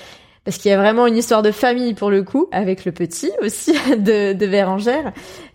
[0.44, 3.30] parce qu'il y a vraiment une histoire de famille pour le coup, avec le petit
[3.42, 5.12] aussi de, de Bérangère.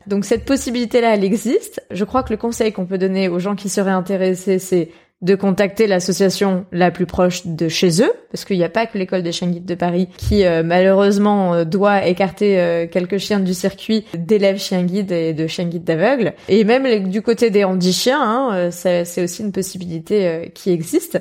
[0.08, 1.82] Donc cette possibilité-là, elle existe.
[1.90, 4.90] Je crois que le conseil qu'on peut donner aux gens qui seraient intéressés, c'est
[5.26, 8.98] de contacter l'association la plus proche de chez eux, parce qu'il n'y a pas que
[8.98, 13.40] l'école des chiens guides de Paris qui euh, malheureusement euh, doit écarter euh, quelques chiens
[13.40, 16.34] du circuit d'élèves chiens guides et de chiens guides d'aveugles.
[16.48, 21.20] Et même du côté des handi-chiens, hein, c'est aussi une possibilité qui existe.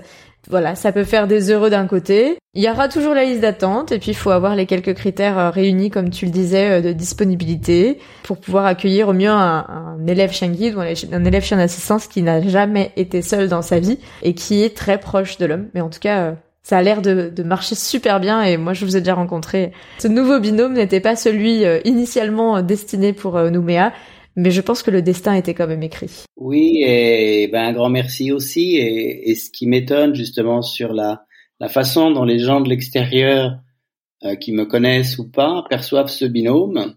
[0.51, 2.38] Voilà, ça peut faire des heureux d'un côté.
[2.55, 5.38] Il y aura toujours la liste d'attente et puis il faut avoir les quelques critères
[5.38, 9.99] euh, réunis, comme tu le disais, euh, de disponibilité pour pouvoir accueillir au mieux un,
[10.07, 13.80] élève chien guide ou un, élève chien d'assistance qui n'a jamais été seul dans sa
[13.80, 15.68] vie et qui est très proche de l'homme.
[15.74, 16.32] Mais en tout cas, euh,
[16.62, 19.72] ça a l'air de, de, marcher super bien et moi je vous ai déjà rencontré.
[19.99, 23.92] Ce nouveau binôme n'était pas celui initialement destiné pour Nouméa,
[24.37, 26.24] mais je pense que le destin était quand même écrit.
[26.37, 28.76] Oui, et ben un grand merci aussi.
[28.76, 31.24] Et, et ce qui m'étonne justement sur la,
[31.61, 33.59] la façon dont les gens de l'extérieur
[34.24, 36.95] euh, qui me connaissent ou pas perçoivent ce binôme,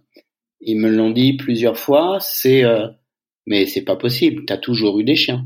[0.62, 2.88] ils me l'ont dit plusieurs fois, c'est euh,
[3.46, 5.46] mais c'est pas possible, t'as toujours eu des chiens.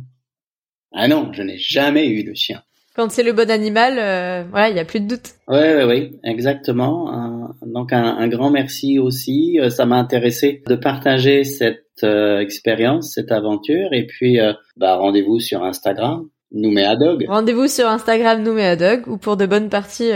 [0.93, 2.61] Ah non, je n'ai jamais eu de chien.
[2.95, 5.35] Quand c'est le bon animal, euh, voilà, il y a plus de doute.
[5.47, 7.40] Oui, oui, oui, exactement.
[7.65, 9.59] Donc un, un, grand merci aussi.
[9.59, 13.93] Euh, ça m'a intéressé de partager cette euh, expérience, cette aventure.
[13.93, 14.39] Et puis,
[14.77, 16.27] bah, rendez-vous sur Instagram.
[16.53, 17.23] Nouméadog.
[17.29, 20.11] Rendez-vous sur Instagram Nouméadog ou pour de bonnes parties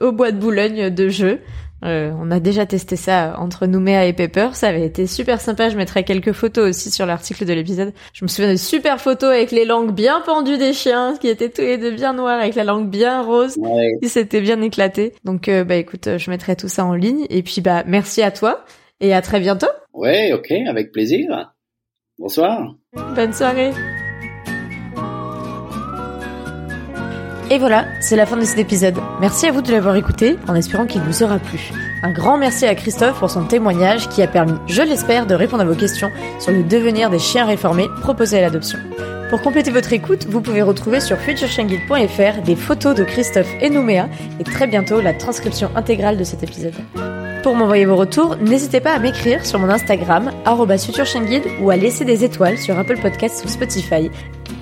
[0.00, 1.40] au bois de Boulogne de jeu.
[1.84, 5.68] Euh, on a déjà testé ça entre Nouméa et Pepper, ça avait été super sympa.
[5.68, 7.92] Je mettrai quelques photos aussi sur l'article de l'épisode.
[8.12, 11.50] Je me souviens de super photos avec les langues bien pendues des chiens, qui étaient
[11.50, 13.56] tous les deux bien noirs, avec la langue bien rose,
[14.02, 15.14] qui s'était bien éclaté.
[15.24, 17.26] Donc euh, bah écoute, je mettrai tout ça en ligne.
[17.30, 18.64] Et puis bah merci à toi
[19.00, 19.66] et à très bientôt.
[19.92, 21.52] Ouais, ok, avec plaisir.
[22.18, 22.74] Bonsoir.
[23.14, 23.72] Bonne soirée.
[27.48, 28.96] Et voilà, c'est la fin de cet épisode.
[29.20, 31.70] Merci à vous de l'avoir écouté, en espérant qu'il vous aura plu.
[32.02, 35.62] Un grand merci à Christophe pour son témoignage qui a permis, je l'espère, de répondre
[35.62, 38.78] à vos questions sur le devenir des chiens réformés proposés à l'adoption.
[39.30, 44.08] Pour compléter votre écoute, vous pouvez retrouver sur futureshanguide.fr des photos de Christophe et Nouméa
[44.40, 46.74] et très bientôt la transcription intégrale de cet épisode.
[47.44, 50.32] Pour m'envoyer vos retours, n'hésitez pas à m'écrire sur mon Instagram,
[50.78, 54.10] futureshanguide ou à laisser des étoiles sur Apple Podcasts ou Spotify.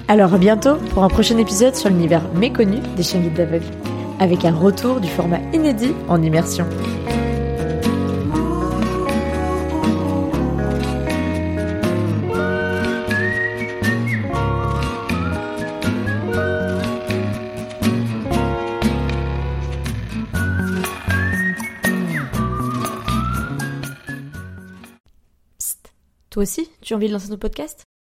[0.07, 3.65] Alors à bientôt pour un prochain épisode sur l'univers méconnu des chiens guides d'aveugles,
[4.21, 6.67] avec un retour du format inédit en immersion.
[26.31, 27.85] Toi aussi, tu as envie de lancer ton podcast?